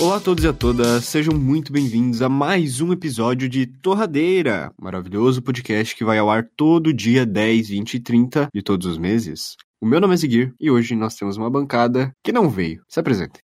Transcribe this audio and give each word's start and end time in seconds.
Olá 0.00 0.16
a 0.16 0.20
todos 0.20 0.44
e 0.44 0.48
a 0.48 0.52
todas, 0.54 1.04
sejam 1.04 1.34
muito 1.34 1.70
bem-vindos 1.70 2.22
a 2.22 2.28
mais 2.28 2.80
um 2.80 2.90
episódio 2.90 3.46
de 3.50 3.66
Torradeira, 3.66 4.72
maravilhoso 4.80 5.42
podcast 5.42 5.94
que 5.94 6.02
vai 6.02 6.16
ao 6.16 6.30
ar 6.30 6.48
todo 6.56 6.90
dia 6.90 7.26
10, 7.26 7.68
20 7.68 7.94
e 7.94 8.00
30 8.00 8.48
de 8.54 8.62
todos 8.62 8.86
os 8.86 8.96
meses. 8.96 9.56
O 9.78 9.84
meu 9.84 10.00
nome 10.00 10.14
é 10.14 10.16
Ziguir 10.16 10.54
e 10.58 10.70
hoje 10.70 10.96
nós 10.96 11.16
temos 11.16 11.36
uma 11.36 11.50
bancada 11.50 12.12
que 12.24 12.32
não 12.32 12.48
veio. 12.48 12.82
Se 12.88 12.98
apresente. 12.98 13.40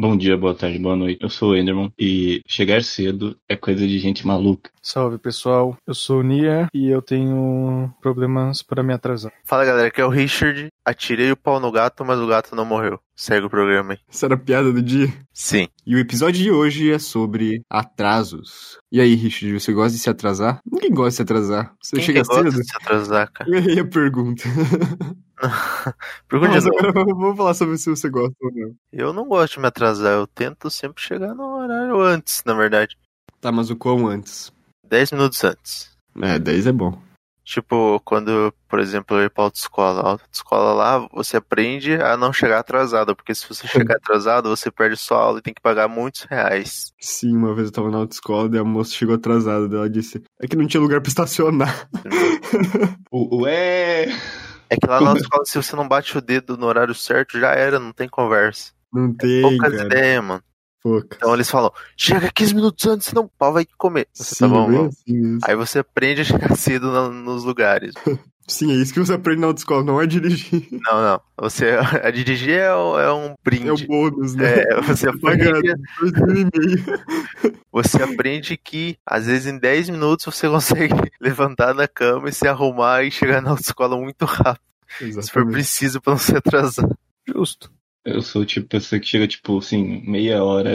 Bom 0.00 0.16
dia, 0.16 0.36
boa 0.36 0.54
tarde, 0.54 0.78
boa 0.78 0.94
noite. 0.94 1.18
Eu 1.20 1.28
sou 1.28 1.50
o 1.50 1.56
Enderman 1.56 1.92
e 1.98 2.40
chegar 2.46 2.84
cedo 2.84 3.36
é 3.48 3.56
coisa 3.56 3.84
de 3.84 3.98
gente 3.98 4.24
maluca. 4.24 4.70
Salve 4.80 5.18
pessoal, 5.18 5.76
eu 5.84 5.92
sou 5.92 6.20
o 6.20 6.22
Nia 6.22 6.68
e 6.72 6.88
eu 6.88 7.02
tenho 7.02 7.92
problemas 8.00 8.62
para 8.62 8.80
me 8.80 8.92
atrasar. 8.92 9.32
Fala 9.44 9.64
galera, 9.64 9.88
aqui 9.88 10.00
é 10.00 10.04
o 10.04 10.08
Richard. 10.08 10.68
Atirei 10.84 11.32
o 11.32 11.36
pau 11.36 11.58
no 11.58 11.72
gato, 11.72 12.04
mas 12.04 12.20
o 12.20 12.28
gato 12.28 12.54
não 12.54 12.64
morreu. 12.64 13.00
Segue 13.16 13.46
o 13.46 13.50
programa 13.50 13.94
aí. 13.94 13.98
Essa 14.08 14.26
era 14.26 14.36
a 14.36 14.38
piada 14.38 14.72
do 14.72 14.80
dia? 14.80 15.12
Sim. 15.32 15.66
E 15.84 15.96
o 15.96 15.98
episódio 15.98 16.44
de 16.44 16.52
hoje 16.52 16.92
é 16.92 16.98
sobre 17.00 17.62
atrasos. 17.68 18.78
E 18.92 19.00
aí, 19.00 19.16
Richard, 19.16 19.58
você 19.58 19.72
gosta 19.72 19.96
de 19.96 19.98
se 19.98 20.08
atrasar? 20.08 20.60
Ninguém 20.64 20.92
gosta 20.92 21.10
de 21.10 21.16
se 21.16 21.22
atrasar. 21.22 21.74
Você 21.82 21.96
Quem 21.96 22.04
chega 22.04 22.22
que 22.22 22.28
gosta 22.28 22.44
cedo? 22.44 22.62
de 22.62 22.68
se 22.68 22.76
atrasar, 22.76 23.32
cara? 23.32 23.50
Eu 23.50 23.56
errei 23.56 23.80
a 23.80 23.84
pergunta. 23.84 24.44
Pergunta 26.28 26.52
Mas 26.52 26.64
de 26.64 26.70
novo. 26.70 26.88
agora 26.88 27.04
vamos 27.14 27.36
falar 27.36 27.54
sobre 27.54 27.78
se 27.78 27.90
você 27.90 28.08
gosta 28.08 28.34
ou 28.40 28.52
não. 28.52 28.74
Eu 28.92 29.12
não 29.12 29.26
gosto 29.26 29.54
de 29.54 29.60
me 29.60 29.66
atrasar, 29.66 30.12
eu 30.12 30.26
tento 30.26 30.70
sempre 30.70 31.02
chegar 31.02 31.34
no 31.34 31.44
horário 31.56 32.00
antes, 32.00 32.42
na 32.44 32.54
verdade. 32.54 32.96
Tá, 33.40 33.52
mas 33.52 33.70
o 33.70 33.76
quão 33.76 34.06
antes? 34.06 34.52
10 34.88 35.12
minutos 35.12 35.42
antes. 35.44 35.90
É, 36.20 36.38
10 36.38 36.66
é 36.66 36.72
bom. 36.72 36.98
Tipo, 37.44 37.98
quando, 38.04 38.52
por 38.68 38.78
exemplo, 38.78 39.16
eu 39.16 39.24
ir 39.24 39.30
pra 39.30 39.44
autoescola. 39.44 40.02
A 40.02 40.10
autoescola 40.10 40.74
lá, 40.74 41.08
você 41.10 41.38
aprende 41.38 41.94
a 41.94 42.14
não 42.14 42.30
chegar 42.30 42.58
atrasado, 42.58 43.16
porque 43.16 43.34
se 43.34 43.48
você 43.48 43.66
chegar 43.66 43.96
atrasado, 43.96 44.50
você 44.50 44.70
perde 44.70 44.98
sua 44.98 45.16
aula 45.18 45.38
e 45.38 45.42
tem 45.42 45.54
que 45.54 45.62
pagar 45.62 45.88
muitos 45.88 46.24
reais. 46.24 46.92
Sim, 47.00 47.34
uma 47.34 47.54
vez 47.54 47.68
eu 47.68 47.72
tava 47.72 47.90
na 47.90 47.96
autoescola 47.96 48.54
e 48.54 48.58
a 48.58 48.64
moça 48.64 48.92
chegou 48.92 49.14
atrasada. 49.14 49.74
Ela 49.74 49.88
disse: 49.88 50.22
É 50.38 50.46
que 50.46 50.56
não 50.56 50.66
tinha 50.66 50.80
lugar 50.80 51.00
pra 51.00 51.08
estacionar. 51.08 51.88
O, 53.10 53.44
ué! 53.44 54.08
É 54.70 54.76
que 54.76 54.86
lá 54.86 55.00
na 55.00 55.10
autoescola, 55.10 55.44
se 55.44 55.56
você 55.56 55.74
não 55.74 55.88
bate 55.88 56.16
o 56.16 56.20
dedo 56.20 56.56
no 56.56 56.66
horário 56.66 56.94
certo, 56.94 57.38
já 57.38 57.52
era, 57.52 57.78
não 57.78 57.92
tem 57.92 58.08
conversa. 58.08 58.72
Não 58.92 59.12
tem, 59.14 59.42
Poucas 59.42 59.72
cara. 59.72 59.84
ideias, 59.84 60.24
mano. 60.24 60.42
Poucas. 60.82 61.16
Então 61.16 61.34
eles 61.34 61.50
falam, 61.50 61.72
chega 61.96 62.30
15 62.32 62.54
minutos 62.54 62.86
antes, 62.86 63.06
senão 63.08 63.24
o 63.24 63.28
pau 63.28 63.52
vai 63.52 63.66
comer. 63.76 64.06
Você 64.12 64.34
Sim, 64.36 64.40
tá 64.40 64.48
bom, 64.48 64.68
bem 64.68 64.86
assim 64.86 65.12
mesmo. 65.12 65.38
Aí 65.44 65.56
você 65.56 65.80
aprende 65.80 66.20
a 66.20 66.24
chegar 66.24 66.54
cedo 66.56 67.10
nos 67.10 67.44
lugares. 67.44 67.94
Sim, 68.50 68.72
é 68.72 68.76
isso 68.76 68.94
que 68.94 68.98
você 68.98 69.12
aprende 69.12 69.42
na 69.42 69.46
autoescola, 69.48 69.84
não 69.84 70.00
é 70.00 70.06
dirigir. 70.06 70.66
Não, 70.72 71.02
não. 71.02 71.20
Você, 71.38 71.66
a 72.02 72.10
dirigir 72.10 72.58
é, 72.58 72.64
é 72.68 73.12
um 73.12 73.26
É 73.26 73.32
o 73.32 73.36
brinde. 73.44 73.86
bônus, 73.86 74.34
né? 74.34 74.60
É, 74.62 74.80
você 74.80 75.06
Pagar 75.18 75.54
aprende, 75.58 75.70
você 77.70 78.02
aprende 78.02 78.56
que, 78.56 78.96
às 79.06 79.26
vezes, 79.26 79.46
em 79.46 79.58
10 79.58 79.90
minutos 79.90 80.24
você 80.24 80.48
consegue 80.48 80.94
levantar 81.20 81.74
na 81.74 81.86
cama 81.86 82.28
e 82.28 82.32
se 82.32 82.48
arrumar 82.48 83.04
e 83.04 83.10
chegar 83.10 83.42
na 83.42 83.50
autoescola 83.50 83.96
muito 83.98 84.24
rápido. 84.24 84.62
Se 84.88 85.04
for 85.04 85.06
Exatamente. 85.08 85.52
preciso 85.52 86.00
pra 86.00 86.12
não 86.14 86.18
se 86.18 86.34
atrasar. 86.34 86.88
Justo. 87.26 87.70
Eu 88.04 88.22
sou 88.22 88.40
o 88.40 88.46
tipo 88.46 88.62
de 88.64 88.68
pessoa 88.70 88.98
que 88.98 89.06
chega, 89.06 89.28
tipo, 89.28 89.58
assim, 89.58 90.02
meia 90.08 90.42
hora 90.42 90.70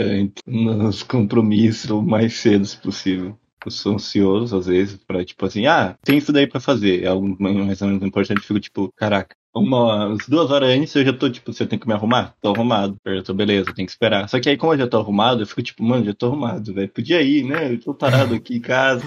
nos 0.46 1.02
compromissos 1.02 1.90
o 1.90 2.00
mais 2.00 2.34
cedo 2.34 2.64
se 2.64 2.76
possível. 2.76 3.36
Eu 3.64 3.70
sou 3.70 3.94
ansioso, 3.94 4.56
às 4.56 4.66
vezes, 4.66 4.96
pra, 5.06 5.24
tipo 5.24 5.44
assim, 5.46 5.66
ah, 5.66 5.96
tem 6.04 6.18
isso 6.18 6.32
daí 6.32 6.46
pra 6.46 6.60
fazer. 6.60 7.02
É 7.02 7.06
algo 7.08 7.36
mais 7.40 7.80
ou 7.82 7.88
menos 7.88 8.02
importante. 8.02 8.38
Eu 8.38 8.44
fico, 8.44 8.60
tipo, 8.60 8.92
caraca, 8.96 9.34
uma, 9.54 10.06
umas 10.08 10.26
duas 10.28 10.50
horas 10.50 10.68
antes 10.70 10.94
eu 10.94 11.04
já 11.04 11.12
tô, 11.12 11.30
tipo, 11.30 11.52
você 11.52 11.66
tem 11.66 11.78
que 11.78 11.86
me 11.86 11.94
arrumar? 11.94 12.34
Tô 12.40 12.52
arrumado. 12.52 12.96
Eu 13.04 13.22
tô, 13.22 13.32
beleza, 13.32 13.72
tem 13.72 13.86
que 13.86 13.92
esperar. 13.92 14.28
Só 14.28 14.40
que 14.40 14.48
aí, 14.48 14.56
como 14.56 14.72
eu 14.74 14.78
já 14.78 14.86
tô 14.86 14.98
arrumado, 14.98 15.42
eu 15.42 15.46
fico, 15.46 15.62
tipo, 15.62 15.82
mano, 15.82 16.04
já 16.04 16.14
tô 16.14 16.26
arrumado, 16.26 16.74
velho. 16.74 16.88
Podia 16.88 17.22
ir, 17.22 17.44
né? 17.44 17.72
Eu 17.72 17.80
tô 17.80 17.94
parado 17.94 18.34
aqui 18.34 18.56
em 18.56 18.60
casa. 18.60 19.04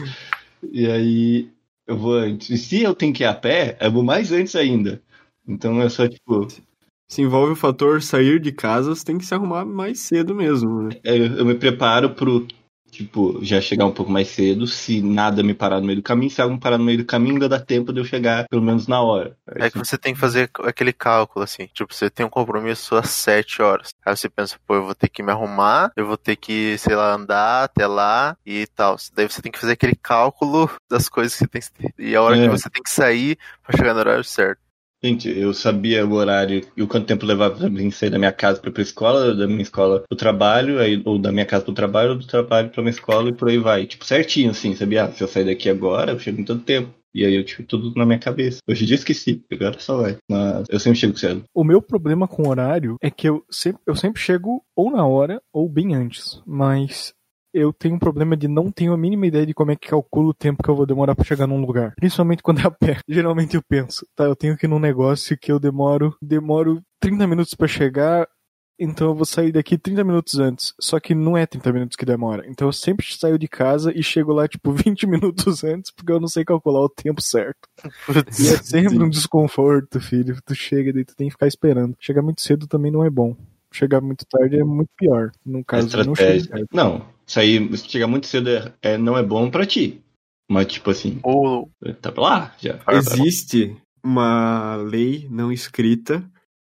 E 0.71 0.87
aí, 0.89 1.49
eu 1.85 1.97
vou 1.97 2.15
antes. 2.15 2.49
E 2.49 2.57
se 2.57 2.81
eu 2.81 2.95
tenho 2.95 3.13
que 3.13 3.23
ir 3.23 3.27
a 3.27 3.33
pé, 3.33 3.77
eu 3.79 3.91
vou 3.91 4.03
mais 4.03 4.31
antes 4.31 4.55
ainda. 4.55 5.01
Então 5.47 5.81
é 5.81 5.89
só, 5.89 6.07
tipo, 6.07 6.47
Se 7.07 7.21
envolve 7.21 7.53
o 7.53 7.55
fator 7.55 8.01
sair 8.01 8.39
de 8.39 8.51
casa, 8.51 8.93
você 8.93 9.03
tem 9.03 9.17
que 9.17 9.25
se 9.25 9.33
arrumar 9.33 9.65
mais 9.65 9.99
cedo 9.99 10.33
mesmo, 10.35 10.83
né? 10.83 10.95
É, 11.03 11.17
eu, 11.17 11.25
eu 11.37 11.45
me 11.45 11.55
preparo 11.55 12.09
pro, 12.11 12.45
tipo, 12.91 13.39
já 13.43 13.61
chegar 13.61 13.85
um 13.85 13.91
pouco 13.91 14.11
mais 14.11 14.27
cedo, 14.29 14.65
se 14.67 15.01
nada 15.01 15.43
me 15.43 15.53
parar 15.53 15.79
no 15.79 15.85
meio 15.87 15.97
do 15.97 16.03
caminho, 16.03 16.29
se 16.31 16.41
algo 16.41 16.55
me 16.55 16.59
parar 16.59 16.77
no 16.77 16.83
meio 16.83 16.97
do 16.99 17.05
caminho, 17.05 17.35
ainda 17.35 17.49
dá 17.49 17.59
tempo 17.59 17.93
de 17.93 17.99
eu 17.99 18.05
chegar, 18.05 18.47
pelo 18.47 18.61
menos 18.61 18.87
na 18.87 19.01
hora. 19.01 19.35
É 19.55 19.69
que 19.69 19.77
você 19.77 19.97
tem 19.97 20.13
que 20.13 20.19
fazer 20.19 20.49
aquele 20.63 20.93
cálculo, 20.93 21.43
assim. 21.43 21.67
Tipo, 21.73 21.93
você 21.93 22.09
tem 22.09 22.25
um 22.25 22.29
compromisso 22.29 22.95
às 22.95 23.09
7 23.09 23.61
horas. 23.61 23.93
Aí 24.05 24.15
você 24.15 24.29
pensa, 24.29 24.57
pô, 24.65 24.75
eu 24.75 24.85
vou 24.85 24.95
ter 24.95 25.09
que 25.09 25.21
me 25.21 25.31
arrumar, 25.31 25.91
eu 25.95 26.05
vou 26.07 26.17
ter 26.17 26.35
que, 26.35 26.77
sei 26.77 26.95
lá, 26.95 27.13
andar 27.13 27.63
até 27.65 27.85
lá 27.85 28.35
e 28.45 28.65
tal. 28.67 28.95
Daí 29.15 29.29
você 29.29 29.41
tem 29.41 29.51
que 29.51 29.59
fazer 29.59 29.73
aquele 29.73 29.95
cálculo 29.95 30.69
das 30.89 31.07
coisas 31.09 31.33
que 31.33 31.39
você 31.39 31.47
tem 31.47 31.61
que 31.61 31.71
ter. 31.71 31.93
E 31.97 32.15
a 32.15 32.21
hora 32.21 32.37
É. 32.37 32.43
que 32.43 32.49
você 32.49 32.69
tem 32.69 32.81
que 32.83 32.89
sair 32.89 33.37
pra 33.65 33.77
chegar 33.77 33.93
no 33.93 33.99
horário 33.99 34.23
certo. 34.23 34.59
Gente, 35.03 35.29
eu 35.29 35.53
sabia 35.53 36.05
o 36.05 36.13
horário 36.13 36.65
e 36.75 36.81
o 36.81 36.87
quanto 36.87 37.05
tempo 37.05 37.25
levava 37.25 37.55
pra 37.55 37.69
mim 37.69 37.91
sair 37.91 38.09
da 38.09 38.17
minha 38.17 38.31
casa 38.31 38.59
pra 38.59 38.69
ir 38.69 38.73
pra 38.73 38.81
escola, 38.81 39.35
da 39.35 39.47
minha 39.47 39.61
escola 39.61 40.03
pro 40.07 40.17
trabalho, 40.17 40.79
aí, 40.79 41.01
ou 41.05 41.19
da 41.19 41.31
minha 41.31 41.45
casa 41.45 41.63
pro 41.63 41.73
trabalho, 41.73 42.11
ou 42.11 42.17
do 42.17 42.25
trabalho 42.25 42.69
pra 42.69 42.81
minha 42.81 42.91
escola 42.91 43.29
e 43.29 43.33
por 43.33 43.47
aí 43.47 43.59
vai. 43.59 43.85
Tipo, 43.85 44.03
certinho, 44.05 44.49
assim, 44.49 44.75
sabia? 44.75 45.03
Ah, 45.03 45.11
se 45.11 45.23
eu 45.23 45.27
sair 45.27 45.45
daqui 45.45 45.69
agora, 45.69 46.11
eu 46.13 46.19
chego 46.19 46.41
em 46.41 46.45
tanto 46.45 46.63
tempo. 46.63 46.89
E 47.13 47.25
aí 47.25 47.33
eu 47.33 47.43
tive 47.43 47.63
tudo 47.63 47.93
na 47.95 48.05
minha 48.05 48.19
cabeça. 48.19 48.59
Hoje 48.67 48.83
em 48.83 48.87
dia 48.87 48.95
esqueci, 48.95 49.43
agora 49.51 49.79
só 49.79 50.01
vai. 50.01 50.17
Mas 50.29 50.67
eu 50.69 50.79
sempre 50.79 50.99
chego 50.99 51.17
cedo. 51.17 51.43
O 51.53 51.63
meu 51.63 51.81
problema 51.81 52.27
com 52.27 52.43
o 52.43 52.49
horário 52.49 52.95
é 53.01 53.09
que 53.09 53.27
eu 53.27 53.43
sempre, 53.49 53.81
eu 53.87 53.95
sempre 53.95 54.21
chego 54.21 54.61
ou 54.75 54.91
na 54.91 55.05
hora 55.05 55.41
ou 55.51 55.67
bem 55.67 55.95
antes. 55.95 56.41
Mas 56.45 57.13
eu 57.57 57.73
tenho 57.73 57.95
um 57.95 57.99
problema 57.99 58.35
de 58.35 58.47
não 58.47 58.71
ter 58.71 58.87
a 58.89 58.97
mínima 58.97 59.27
ideia 59.27 59.45
de 59.45 59.53
como 59.53 59.71
é 59.71 59.75
que 59.75 59.87
calculo 59.89 60.29
o 60.29 60.33
tempo 60.33 60.63
que 60.63 60.69
eu 60.69 60.75
vou 60.75 60.85
demorar 60.85 61.15
pra 61.15 61.25
chegar 61.25 61.47
num 61.47 61.61
lugar. 61.61 61.93
Principalmente 61.95 62.43
quando 62.43 62.59
é 62.59 62.67
a 62.67 62.71
pé. 62.71 62.99
Geralmente 63.07 63.55
eu 63.55 63.61
penso, 63.67 64.05
tá, 64.15 64.25
eu 64.25 64.35
tenho 64.35 64.57
que 64.57 64.65
ir 64.65 64.69
num 64.69 64.79
negócio 64.79 65.37
que 65.37 65.51
eu 65.51 65.59
demoro, 65.59 66.15
demoro 66.21 66.81
30 66.99 67.27
minutos 67.27 67.53
pra 67.53 67.67
chegar, 67.67 68.27
então 68.79 69.07
eu 69.07 69.15
vou 69.15 69.25
sair 69.25 69.51
daqui 69.51 69.77
30 69.77 70.03
minutos 70.03 70.39
antes. 70.39 70.73
Só 70.79 70.99
que 70.99 71.15
não 71.15 71.35
é 71.35 71.45
30 71.45 71.73
minutos 71.73 71.95
que 71.95 72.05
demora. 72.05 72.45
Então 72.47 72.67
eu 72.67 72.73
sempre 72.73 73.05
saio 73.09 73.37
de 73.37 73.47
casa 73.47 73.91
e 73.95 74.03
chego 74.03 74.31
lá 74.31 74.47
tipo 74.47 74.71
20 74.71 75.07
minutos 75.07 75.63
antes, 75.63 75.91
porque 75.91 76.11
eu 76.11 76.19
não 76.19 76.27
sei 76.27 76.45
calcular 76.45 76.81
o 76.81 76.89
tempo 76.89 77.21
certo. 77.21 77.67
E 78.39 78.47
é 78.49 78.57
sempre 78.57 79.03
um 79.03 79.09
desconforto, 79.09 79.99
filho. 79.99 80.37
Tu 80.45 80.53
chega 80.53 80.99
e 80.99 81.05
tu 81.05 81.15
tem 81.15 81.27
que 81.27 81.33
ficar 81.33 81.47
esperando. 81.47 81.95
Chegar 81.99 82.21
muito 82.21 82.41
cedo 82.41 82.67
também 82.67 82.91
não 82.91 83.03
é 83.03 83.09
bom. 83.09 83.35
Chegar 83.71 83.99
muito 83.99 84.25
tarde 84.25 84.59
é 84.59 84.63
muito 84.63 84.89
pior. 84.97 85.31
No 85.45 85.63
caso, 85.63 85.95
eu 85.97 86.05
não 86.05 86.13
estratégia. 86.13 86.57
chego. 86.57 86.67
Não, 86.71 87.05
sair, 87.27 87.77
chegar 87.77 88.07
muito 88.07 88.25
cedo 88.25 88.49
é, 88.49 88.73
é- 88.81 88.97
não 88.97 89.17
é 89.17 89.21
bom 89.21 89.51
pra 89.51 89.65
ti. 89.65 90.01
Mas, 90.49 90.67
tipo 90.67 90.89
assim, 90.89 91.19
Ou 91.23 91.69
tá 92.01 92.13
lá, 92.15 92.55
já. 92.57 92.79
Existe 92.89 93.75
uma 94.01 94.77
lei 94.77 95.27
não 95.29 95.51
escrita 95.51 96.23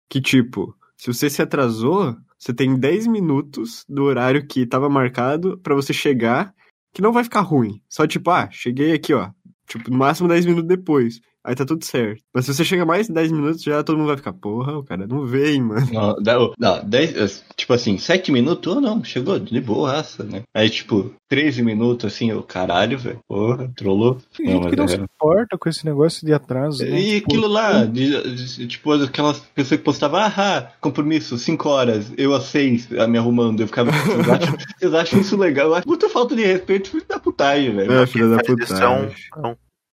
que, 0.08 0.20
tipo, 0.20 0.76
se 0.96 1.12
você 1.12 1.28
se 1.28 1.42
atrasou, 1.42 2.16
você 2.38 2.54
tem 2.54 2.78
10 2.78 3.08
minutos 3.08 3.84
do 3.88 4.04
horário 4.04 4.46
que 4.46 4.64
tava 4.64 4.88
marcado 4.88 5.58
pra 5.58 5.74
você 5.74 5.92
chegar, 5.92 6.54
que 6.94 7.02
não 7.02 7.12
vai 7.12 7.24
ficar 7.24 7.40
ruim. 7.40 7.82
Só 7.88 8.06
tipo, 8.06 8.30
ah, 8.30 8.48
cheguei 8.52 8.92
aqui, 8.92 9.12
ó. 9.12 9.30
Tipo, 9.66 9.90
no 9.90 9.98
máximo 9.98 10.28
10 10.28 10.46
minutos 10.46 10.68
depois. 10.68 11.20
Aí 11.44 11.54
tá 11.56 11.64
tudo 11.64 11.84
certo. 11.84 12.22
Mas 12.34 12.44
se 12.47 12.54
você 12.54 12.64
chega 12.64 12.84
mais 12.86 13.08
de 13.08 13.12
10 13.12 13.32
minutos, 13.32 13.62
já 13.62 13.82
todo 13.82 13.97
mundo 13.98 14.06
vai 14.08 14.16
ficar, 14.16 14.32
porra, 14.32 14.78
o 14.78 14.84
cara 14.84 15.06
não 15.06 15.26
vem, 15.26 15.60
mano. 15.60 15.86
Não, 15.92 16.14
dá, 16.22 16.36
não, 16.58 16.84
dez, 16.84 17.44
tipo 17.56 17.72
assim, 17.72 17.98
sete 17.98 18.30
minutos, 18.30 18.72
ou 18.75 18.80
não, 18.80 19.03
chegou 19.03 19.38
de 19.41 19.60
boaça, 19.60 20.22
né? 20.22 20.42
Aí, 20.54 20.70
tipo, 20.70 21.12
13 21.28 21.62
minutos, 21.62 22.12
assim, 22.12 22.32
o 22.32 22.42
caralho, 22.42 22.97
velho, 22.97 23.19
porra, 23.26 23.69
trollou. 23.76 24.19
Tem 24.36 24.47
Não, 24.47 24.52
gente 24.62 24.70
que 24.70 24.76
não 24.76 24.84
é- 24.84 24.88
se 24.88 24.97
importa 25.00 25.58
com 25.58 25.69
esse 25.69 25.84
negócio 25.84 26.25
de 26.25 26.32
atraso. 26.32 26.84
né? 26.84 27.00
E 27.00 27.14
Tipo, 27.20 27.31
aquilo 27.32 27.49
lá, 27.49 27.84
de- 27.87 28.34
de- 28.37 28.66
tipo, 28.69 28.93
aquelas 28.93 29.40
pessoas 29.40 29.78
que 29.81 29.84
postavam, 29.84 30.20
ah, 30.20 30.69
compromisso, 30.81 31.37
5 31.38 31.69
horas, 31.69 32.12
eu 32.16 32.34
às 32.34 32.44
6, 32.44 32.88
me 33.08 33.19
arrumando, 33.19 33.61
eu 33.61 33.66
ficava, 33.66 33.90
vocês 33.90 34.28
acham, 34.31 34.56
vocês 34.78 34.94
acham 34.94 35.20
isso 35.20 35.37
legal? 35.37 35.69
Eu 35.69 35.75
acho 35.75 35.88
muita 35.88 36.08
falta 36.08 36.37
de 36.37 36.44
respeito, 36.44 36.90
filho 36.90 37.05
da 37.08 37.19
putagem, 37.19 37.75
velho. 37.75 37.93
É, 37.93 38.06
filha 38.06 38.28
da 38.28 38.37
faz 38.37 38.46
puta. 38.46 38.62
isso 38.64 38.76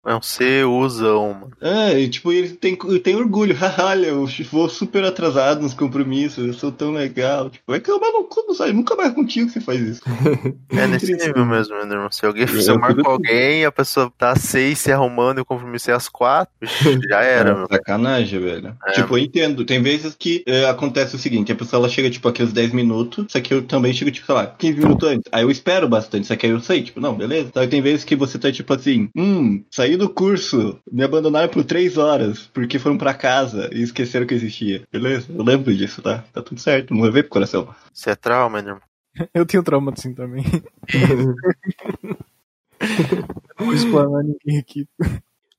é 0.07 0.13
um, 0.13 0.15
é 0.15 0.18
é 0.18 0.21
C-usão, 0.21 1.33
mano. 1.33 1.51
É, 1.62 2.00
e 2.00 2.09
tipo, 2.09 2.31
ele 2.31 2.50
tem, 2.50 2.75
tem 3.04 3.15
orgulho. 3.15 3.56
Olha, 3.83 4.07
eu 4.07 4.25
vou 4.51 4.69
super 4.69 5.04
atrasado 5.04 5.62
nos 5.62 5.74
compromissos, 5.74 6.45
eu 6.45 6.54
sou 6.54 6.71
tão 6.71 6.92
legal. 6.92 7.50
Tipo, 7.50 7.63
vai 7.68 7.80
tomar 7.80 8.12
no 8.12 8.24
cu, 8.24 8.44
não 8.48 8.54
sai 8.56 8.71
nunca 8.74 8.95
mais 8.95 9.13
contigo 9.13 9.48
que 9.48 9.54
você 9.54 9.62
faz 9.62 9.81
isso. 9.81 10.01
É 10.71 10.86
nesse 10.86 11.13
nível 11.13 11.45
mesmo, 11.45 11.75
meu 11.75 11.86
irmão. 11.88 12.12
Se 12.12 12.25
alguém 12.25 12.44
Eu- 12.44 12.62
se 12.62 12.69
eu 12.69 12.75
eu 12.75 12.80
marco 12.80 12.98
fico- 12.98 13.09
alguém, 13.09 13.65
a 13.65 13.71
pessoa 13.71 14.12
tá 14.18 14.31
às 14.31 14.42
seis 14.42 14.77
se 14.80 14.92
arrumando 14.92 15.39
e 15.39 15.42
o 15.42 15.45
compromisso 15.45 15.89
é 15.89 15.94
às 15.94 16.07
quatro, 16.07 16.54
já 17.09 17.21
era, 17.24 17.50
É, 17.51 17.54
meu. 17.54 17.68
sacanagem, 17.68 18.39
velho. 18.39 18.75
É. 18.86 18.92
Tipo, 18.92 19.18
eu 19.18 19.24
entendo. 19.24 19.65
Tem 19.65 19.81
vezes 19.81 20.15
que 20.18 20.44
é, 20.45 20.65
acontece 20.65 21.15
o 21.15 21.19
seguinte: 21.19 21.51
a 21.51 21.56
pessoa 21.56 21.80
ela 21.81 21.89
chega, 21.89 22.09
tipo, 22.09 22.27
aqui 22.27 22.42
aos 22.42 22.54
10 22.54 22.71
minutos, 22.74 23.25
só 23.30 23.39
que 23.39 23.54
eu 23.54 23.62
também 23.63 23.94
chego, 23.94 24.12
tipo, 24.12 24.25
sei 24.25 24.36
lá, 24.36 24.45
15 24.48 24.77
minutos 24.80 25.09
antes. 25.09 25.24
Aí 25.31 25.44
eu 25.44 25.50
espero 25.51 25.88
bastante, 25.88 26.27
só 26.27 26.36
que 26.36 26.45
aí 26.45 26.51
eu 26.51 26.59
sei, 26.59 26.83
tipo, 26.83 27.00
não, 27.00 27.15
beleza. 27.15 27.48
Então 27.50 27.68
tem 27.68 27.81
vezes 27.81 28.04
que 28.04 28.15
você 28.15 28.38
tá, 28.38 28.51
tipo 28.51 28.71
assim, 28.74 29.09
hum, 29.15 29.63
saí 29.97 29.99
do 29.99 30.09
curso, 30.09 30.79
me 30.91 31.03
abandonaram 31.03 31.49
por 31.49 31.65
3 31.65 31.97
horas, 31.97 32.49
porque 32.53 32.77
foram 32.77 32.97
pra 32.97 33.13
casa 33.13 33.69
e 33.73 33.81
esqueceram 33.81 34.27
que 34.27 34.35
existia. 34.35 34.83
Beleza? 34.91 35.27
Eu 35.33 35.44
lembro 35.44 35.75
disso, 35.75 36.01
tá? 36.01 36.23
Tá 36.31 36.41
tudo 36.41 36.61
certo, 36.61 36.94
não 36.94 37.01
levei 37.01 37.23
pro 37.23 37.31
coração. 37.31 37.73
Isso 37.94 38.09
é 38.09 38.15
trauma, 38.15 38.59
irmão. 38.59 38.79
Eu 39.33 39.45
tenho 39.45 39.63
trauma 39.63 39.91
assim 39.91 40.13
também. 40.13 40.44
Não 43.59 43.65
vou 43.65 43.73
explanar 43.73 44.23
ninguém 44.23 44.59
aqui. 44.59 44.88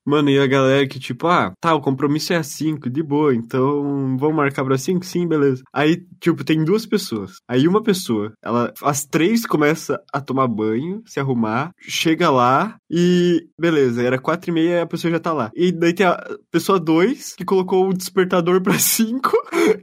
Mano, 0.09 0.31
e 0.31 0.39
a 0.39 0.47
galera 0.47 0.89
que, 0.89 0.99
tipo, 0.99 1.27
ah, 1.27 1.53
tá, 1.61 1.75
o 1.75 1.83
compromisso 1.83 2.33
é 2.33 2.37
às 2.37 2.47
5, 2.47 2.89
de 2.89 3.03
boa, 3.03 3.35
então 3.35 4.17
vamos 4.19 4.37
marcar 4.37 4.65
pra 4.65 4.79
5? 4.79 5.05
Sim, 5.05 5.29
beleza. 5.29 5.63
Aí, 5.71 6.03
tipo, 6.19 6.43
tem 6.43 6.65
duas 6.65 6.87
pessoas. 6.87 7.33
Aí 7.47 7.69
uma 7.69 7.83
pessoa, 7.83 8.33
ela, 8.43 8.73
às 8.83 9.05
três 9.05 9.45
começa 9.45 10.01
a 10.11 10.19
tomar 10.19 10.49
banho, 10.49 11.03
se 11.05 11.21
arrumar, 11.21 11.73
chega 11.79 12.31
lá 12.31 12.77
e, 12.91 13.47
beleza, 13.61 14.03
era 14.03 14.19
quatro 14.19 14.51
e 14.51 14.55
meia 14.55 14.77
e 14.77 14.81
a 14.81 14.87
pessoa 14.87 15.11
já 15.11 15.21
tá 15.21 15.35
lá. 15.35 15.51
E 15.55 15.71
daí 15.71 15.93
tem 15.93 16.07
a 16.07 16.19
pessoa 16.51 16.81
dois, 16.81 17.35
que 17.37 17.45
colocou 17.45 17.91
o 17.91 17.95
despertador 17.95 18.63
pra 18.63 18.79
5, 18.81 19.31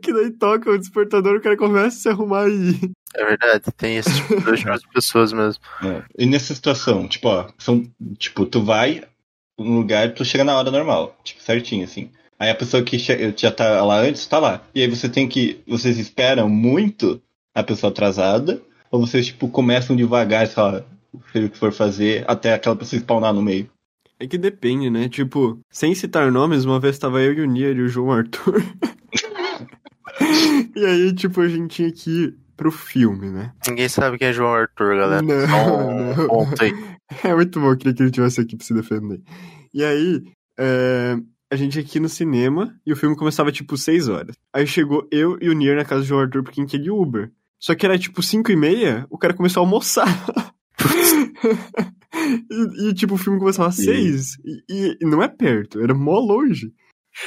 que 0.02 0.12
daí 0.12 0.32
toca 0.32 0.72
o 0.72 0.80
despertador, 0.80 1.38
o 1.38 1.42
cara 1.42 1.56
começa 1.56 1.88
a 1.88 1.92
se 1.92 2.10
arrumar 2.10 2.50
e. 2.50 2.92
É 3.14 3.24
verdade, 3.24 3.64
tem 3.78 3.98
esse 3.98 4.12
tipo 4.16 4.52
de 4.52 4.90
pessoas 4.92 5.32
mesmo. 5.32 5.64
É. 5.84 6.04
E 6.18 6.26
nessa 6.26 6.56
situação, 6.56 7.08
tipo, 7.08 7.28
ó, 7.28 7.48
são, 7.60 7.84
tipo, 8.18 8.46
tu 8.48 8.64
vai 8.64 9.04
num 9.58 9.78
lugar, 9.78 10.14
tu 10.14 10.26
chega 10.26 10.44
na 10.44 10.58
hora 10.58 10.72
normal, 10.72 11.18
tipo, 11.24 11.42
certinho, 11.42 11.84
assim. 11.84 12.10
Aí 12.38 12.50
a 12.50 12.56
pessoa 12.56 12.84
que 12.84 12.98
já 12.98 13.52
tá 13.52 13.84
lá 13.84 14.00
antes, 14.00 14.26
tá 14.28 14.40
lá. 14.40 14.62
E 14.74 14.82
aí 14.82 14.88
você 14.88 15.08
tem 15.08 15.28
que. 15.28 15.62
Vocês 15.68 15.98
esperam 15.98 16.50
muito 16.50 17.22
a 17.54 17.64
pessoa 17.64 17.92
atrasada, 17.92 18.62
ou 18.92 19.00
vocês, 19.00 19.28
tipo, 19.28 19.48
começam 19.48 19.96
devagar, 19.96 20.46
sei 20.48 20.62
lá, 20.62 20.84
seja 21.32 21.48
o 21.48 21.50
que 21.50 21.58
for 21.58 21.72
fazer, 21.72 22.26
até 22.28 22.54
aquela 22.54 22.76
pessoa 22.76 23.00
spawnar 23.00 23.34
no 23.34 23.42
meio. 23.42 23.70
É 24.20 24.28
que 24.28 24.38
depende, 24.38 24.90
né? 24.90 25.10
Tipo, 25.10 25.60
sem 25.70 25.94
citar 25.96 26.32
nomes, 26.32 26.66
uma 26.66 26.80
vez 26.80 26.98
tava 26.98 27.22
eu 27.22 27.34
e 27.34 27.42
o 27.42 27.46
Nier 27.46 27.76
e 27.76 27.82
o 27.82 27.88
João 27.88 28.12
Arthur. 28.12 28.64
e 30.76 30.86
aí, 30.86 31.14
tipo, 31.14 31.42
a 31.42 31.48
gente 31.48 31.76
tinha 31.76 31.92
que 31.92 32.10
ir 32.10 32.36
pro 32.56 32.72
filme, 32.72 33.30
né? 33.30 33.52
Ninguém 33.68 33.90
sabe 33.90 34.18
quem 34.18 34.30
é 34.30 34.34
João 34.34 34.54
Arthur, 34.54 34.98
galera. 34.98 35.22
Não, 35.22 35.90
um 35.90 36.46
não. 36.46 36.95
É 37.24 37.34
muito 37.36 37.60
bom, 37.60 37.72
eu 37.72 37.78
queria 37.78 37.94
que 37.94 38.02
ele 38.04 38.12
tivesse 38.12 38.42
aqui 38.42 38.56
pra 38.56 38.66
se 38.66 38.74
defender. 38.74 39.22
E 39.74 39.84
aí, 39.84 40.24
é, 40.58 41.16
a 41.52 41.56
gente 41.56 41.78
aqui 41.80 42.00
no 42.00 42.10
cinema, 42.10 42.76
e 42.86 42.92
o 42.92 42.96
filme 42.96 43.16
começava 43.16 43.52
tipo 43.52 43.78
6 43.78 44.08
horas. 44.08 44.36
Aí 44.54 44.66
chegou 44.66 45.08
eu 45.12 45.38
e 45.42 45.50
o 45.50 45.54
Nier 45.54 45.76
na 45.76 45.86
casa 45.86 46.06
do 46.06 46.18
Arthur 46.18 46.44
porque 46.44 46.62
gente 46.62 46.74
ia 46.76 46.82
de 46.82 46.90
Uber. 46.92 47.32
Só 47.60 47.76
que 47.76 47.86
era 47.86 47.98
tipo 47.98 48.22
5 48.24 48.52
e 48.52 48.56
meia, 48.56 49.06
o 49.10 49.18
cara 49.18 49.34
começou 49.34 49.62
a 49.62 49.66
almoçar. 49.66 50.08
e, 52.50 52.90
e, 52.90 52.94
tipo, 52.94 53.16
o 53.16 53.18
filme 53.18 53.40
começava 53.40 53.70
às 53.70 53.80
E- 53.80 53.84
6. 53.86 54.38
E, 54.70 54.98
e 55.02 55.06
não 55.06 55.22
é 55.22 55.28
perto, 55.28 55.80
era 55.82 55.94
mó 55.94 56.20
longe. 56.20 56.74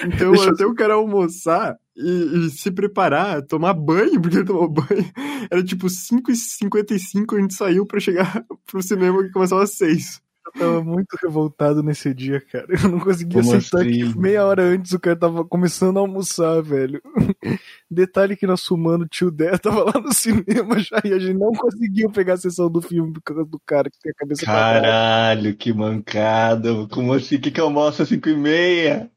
Então, 0.05 0.33
até 0.43 0.67
o 0.67 0.75
cara 0.75 0.95
almoçar 0.95 1.77
e, 1.99 2.47
e 2.47 2.51
se 2.51 2.71
preparar, 2.71 3.43
tomar 3.43 3.75
banho, 3.75 4.21
porque 4.23 4.45
tomou 4.45 4.69
banho, 4.69 5.11
era 5.51 5.63
tipo 5.63 5.89
5 5.89 6.31
e 6.31 6.37
55 6.37 7.37
a 7.37 7.41
gente 7.41 7.55
saiu 7.55 7.85
pra 7.85 8.01
chegar 8.01 8.45
pro 8.67 8.83
cinema 8.83 9.23
que 9.23 9.31
começava 9.31 9.65
às 9.65 9.73
6. 9.73 10.23
Eu 10.55 10.61
tava 10.61 10.83
muito 10.85 11.17
revoltado 11.23 11.83
nesse 11.83 12.13
dia, 12.15 12.41
cara. 12.41 12.67
Eu 12.69 12.89
não 12.89 12.99
conseguia 13.01 13.43
Como 13.43 13.55
aceitar 13.55 13.81
assim? 13.81 14.13
que 14.13 14.19
meia 14.19 14.45
hora 14.45 14.63
antes 14.63 14.93
o 14.93 14.99
cara 15.01 15.17
tava 15.17 15.45
começando 15.45 15.97
a 15.99 16.01
almoçar, 16.01 16.63
velho. 16.63 17.01
Detalhe 17.91 18.37
que 18.37 18.47
nosso 18.47 18.77
mano 18.77 19.07
tio 19.07 19.31
Dé 19.31 19.57
tava 19.59 19.85
lá 19.85 20.01
no 20.01 20.13
cinema 20.13 20.79
já 20.79 21.01
e 21.05 21.13
a 21.13 21.19
gente 21.19 21.39
não 21.39 21.53
conseguiu 21.53 22.11
pegar 22.11 22.35
a 22.35 22.39
sessão 22.39 22.71
do 22.71 22.81
filme 22.81 23.13
por 23.13 23.23
causa 23.23 23.45
do 23.45 23.61
cara 23.65 23.91
que 23.91 23.99
tem 23.99 24.13
a 24.13 24.15
cabeça. 24.15 24.47
Caralho, 24.47 25.55
que 25.57 25.73
mancada. 25.73 26.69
Como 26.91 27.13
assim? 27.13 27.39
Que 27.39 27.51
que 27.51 27.61
almoça 27.61 28.03
às 28.03 28.09
5 28.09 28.29
e 28.29 28.37
meia? 28.37 29.11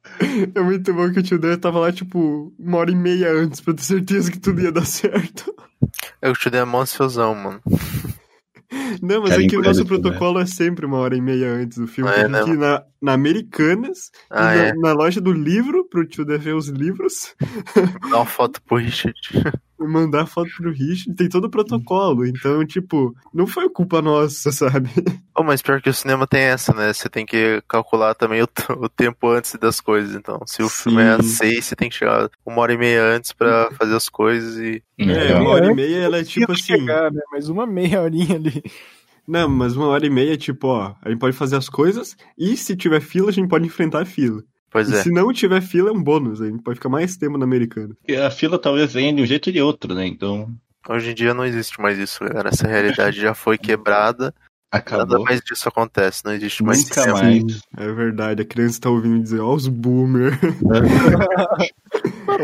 É 0.56 0.62
muito 0.62 0.94
bom 0.94 1.12
que 1.12 1.19
o 1.19 1.24
tio 1.24 1.39
Dan 1.39 1.57
tava 1.57 1.80
lá, 1.80 1.92
tipo, 1.92 2.54
uma 2.60 2.78
hora 2.78 2.92
e 2.92 2.95
meia 2.95 3.31
antes 3.31 3.62
pra 3.62 3.74
ter 3.74 3.83
certeza 3.83 4.31
que 4.31 4.39
tudo 4.39 4.62
ia 4.62 4.72
dar 4.72 4.86
certo. 4.86 5.54
Eu 6.22 6.33
te 6.33 6.50
dei 6.50 6.62
a 6.62 6.66
mão 6.66 6.81
ansiosão, 6.81 7.33
mano. 7.36 7.62
Não, 9.01 9.21
mas 9.21 9.31
Cara, 9.31 9.43
é 9.43 9.47
que 9.47 9.57
o 9.57 9.61
nosso 9.61 9.85
protocolo 9.85 10.39
é 10.39 10.45
sempre 10.45 10.85
uma 10.85 10.97
hora 10.97 11.15
e 11.15 11.21
meia 11.21 11.51
antes 11.51 11.77
do 11.77 11.88
filme. 11.88 12.09
É, 12.11 12.15
a 12.15 12.27
gente 12.27 12.31
né? 12.31 12.53
ir 12.53 12.57
na, 12.57 12.83
na 13.01 13.13
Americanas, 13.13 14.11
Ah, 14.29 14.55
e 14.55 14.57
na, 14.57 14.63
é. 14.63 14.73
na 14.73 14.93
loja 14.93 15.21
do 15.21 15.31
livro, 15.31 15.88
pro 15.89 16.05
tio 16.05 16.25
Dan 16.25 16.38
ver 16.38 16.55
os 16.55 16.67
livros, 16.67 17.35
Dá 18.09 18.17
uma 18.17 18.25
foto 18.25 18.61
pro 18.63 18.77
Richard. 18.77 19.19
mandar 19.88 20.25
foto 20.25 20.50
pro 20.57 20.72
Richard. 20.72 21.16
Tem 21.16 21.30
todo 21.30 21.45
o 21.45 21.50
protocolo. 21.50 22.25
Então, 22.25 22.66
tipo, 22.66 23.16
não 23.33 23.48
foi 23.48 23.69
culpa 23.69 24.01
nossa, 24.01 24.51
sabe? 24.54 24.89
Oh, 25.36 25.44
mas 25.44 25.62
pior 25.62 25.81
que 25.81 25.89
o 25.89 25.94
cinema 25.94 26.28
tem 26.28 26.42
essa, 26.42 26.74
né? 26.74 26.92
Você 26.94 27.10
tem 27.10 27.25
que 27.25 27.62
calcular 27.68 28.13
também 28.16 28.42
o, 28.42 28.48
o 28.78 28.89
tempo 28.89 29.30
antes 29.30 29.56
das 29.56 29.80
coisas. 29.80 30.16
Então, 30.16 30.39
se 30.45 30.62
o 30.62 30.69
filme 30.69 31.01
é 31.01 31.12
às 31.12 31.25
Sim. 31.25 31.36
seis, 31.36 31.66
você 31.66 31.75
tem 31.75 31.89
que 31.89 31.95
chegar 31.95 32.30
uma 32.45 32.62
hora 32.62 32.74
e 32.74 32.78
meia 32.78 33.04
antes 33.04 33.31
pra 33.33 33.72
fazer 33.72 33.95
as 33.95 34.10
coisas 34.10 34.57
e. 34.57 34.83
É, 34.98 35.33
Não. 35.33 35.42
uma 35.42 35.50
hora 35.51 35.72
e 35.72 35.75
meia 35.75 35.98
ela 35.98 36.18
é 36.18 36.24
tipo 36.24 36.51
assim. 36.51 36.63
chegar, 36.63 37.12
né? 37.12 37.22
Mas 37.31 37.50
uma 37.50 37.66
meia 37.66 38.01
horinha 38.01 38.36
ali. 38.36 38.63
Não, 39.28 39.48
mas 39.48 39.75
uma 39.75 39.88
hora 39.88 40.06
e 40.06 40.10
meia 40.10 40.33
é 40.33 40.38
tipo, 40.38 40.68
ó, 40.68 40.95
a 41.01 41.10
gente 41.10 41.19
pode 41.19 41.36
fazer 41.36 41.56
as 41.56 41.69
coisas 41.69 42.18
e 42.38 42.57
se 42.57 42.75
tiver 42.75 43.00
fila, 43.01 43.30
a 43.30 43.31
gente 43.31 43.48
pode 43.48 43.66
enfrentar 43.66 44.01
a 44.01 44.06
fila. 44.06 44.44
Pois 44.71 44.89
e 44.89 44.95
é. 44.95 45.03
se 45.03 45.12
não 45.12 45.31
tiver 45.33 45.62
fila, 45.62 45.89
é 45.89 45.94
um 45.94 46.01
bônus, 46.01 46.41
a 46.41 46.45
gente 46.47 46.63
pode 46.63 46.77
ficar 46.77 46.89
mais 46.89 47.18
tempo 47.18 47.38
na 47.38 47.44
americana. 47.44 47.94
E 48.07 48.15
a 48.15 48.31
fila 48.31 48.57
talvez 48.57 48.94
venha 48.94 49.13
de 49.13 49.21
um 49.21 49.25
jeito 49.25 49.47
ou 49.47 49.53
de 49.53 49.62
outro, 49.62 49.94
né? 49.94 50.07
Então, 50.07 50.50
Hoje 50.89 51.12
em 51.12 51.13
dia 51.13 51.33
não 51.33 51.45
existe 51.45 51.79
mais 51.79 52.00
isso, 52.00 52.23
galera. 52.23 52.50
Essa 52.50 52.68
realidade 52.68 53.19
já 53.19 53.33
foi 53.35 53.56
quebrada. 53.59 54.33
Nada 54.73 54.83
acabou. 54.85 55.23
mais 55.25 55.41
disso 55.41 55.68
acontece. 55.68 56.23
Não 56.23 56.31
existe 56.33 56.63
mais 56.63 56.81
Nunca 56.83 57.01
cinema. 57.01 57.21
mais. 57.21 57.62
É 57.77 57.91
verdade, 57.91 58.41
a 58.41 58.45
criança 58.45 58.79
tá 58.79 58.89
ouvindo 58.89 59.21
dizer, 59.21 59.41
ó, 59.41 59.53
os 59.53 59.68
boomer. 59.68 60.39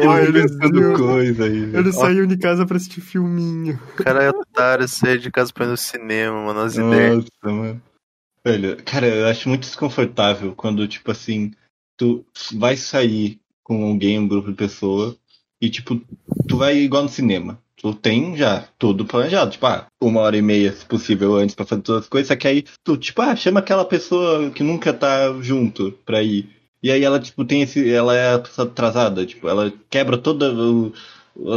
Ó, 0.05 0.17
eles, 0.19 0.51
iam- 0.73 0.93
coisa 0.93 1.45
aí. 1.45 1.61
velho. 1.65 1.77
eles 1.79 1.95
saíam 1.95 2.27
de 2.27 2.37
casa 2.37 2.65
pra 2.65 2.77
assistir 2.77 3.01
filminho. 3.01 3.79
O 3.97 4.03
cara 4.03 4.23
é 4.23 4.29
otário, 4.29 4.87
sair 4.87 5.19
de 5.19 5.31
casa 5.31 5.51
pra 5.53 5.65
ir 5.65 5.69
no 5.69 5.77
cinema, 5.77 6.45
mano. 6.45 6.59
As 6.59 6.75
ideias. 6.75 7.25
Nossa, 7.41 7.55
mano. 7.57 7.81
Velho, 8.45 8.77
cara, 8.83 9.07
eu 9.07 9.27
acho 9.27 9.49
muito 9.49 9.61
desconfortável 9.61 10.53
quando, 10.55 10.87
tipo 10.87 11.11
assim, 11.11 11.51
tu 11.97 12.25
vai 12.53 12.77
sair 12.77 13.39
com 13.63 13.83
alguém, 13.85 14.19
um 14.19 14.27
grupo 14.27 14.49
de 14.49 14.55
pessoa, 14.55 15.15
e, 15.61 15.69
tipo, 15.69 15.99
tu 16.47 16.57
vai 16.57 16.77
igual 16.77 17.03
no 17.03 17.09
cinema. 17.09 17.59
Tu 17.75 17.93
tem 17.93 18.35
já 18.35 18.67
tudo 18.79 19.05
planejado, 19.05 19.51
tipo, 19.51 19.65
ah, 19.67 19.87
uma 20.01 20.21
hora 20.21 20.37
e 20.37 20.41
meia, 20.41 20.71
se 20.73 20.85
possível, 20.85 21.35
antes 21.35 21.53
pra 21.55 21.65
fazer 21.65 21.81
todas 21.81 22.03
as 22.03 22.09
coisas, 22.09 22.27
só 22.27 22.35
que 22.35 22.47
aí 22.47 22.63
tu, 22.83 22.97
tipo, 22.97 23.21
ah, 23.21 23.35
chama 23.35 23.59
aquela 23.59 23.85
pessoa 23.85 24.49
que 24.51 24.63
nunca 24.63 24.93
tá 24.93 25.31
junto 25.41 25.91
pra 26.05 26.23
ir. 26.23 26.49
E 26.81 26.91
aí 26.91 27.03
ela, 27.03 27.19
tipo, 27.19 27.43
tem 27.45 27.61
esse. 27.63 27.91
Ela 27.91 28.15
é 28.15 28.33
atrasada, 28.35 29.25
tipo, 29.25 29.47
ela 29.47 29.71
quebra 29.89 30.17
toda 30.17 30.51
o- 30.53 30.93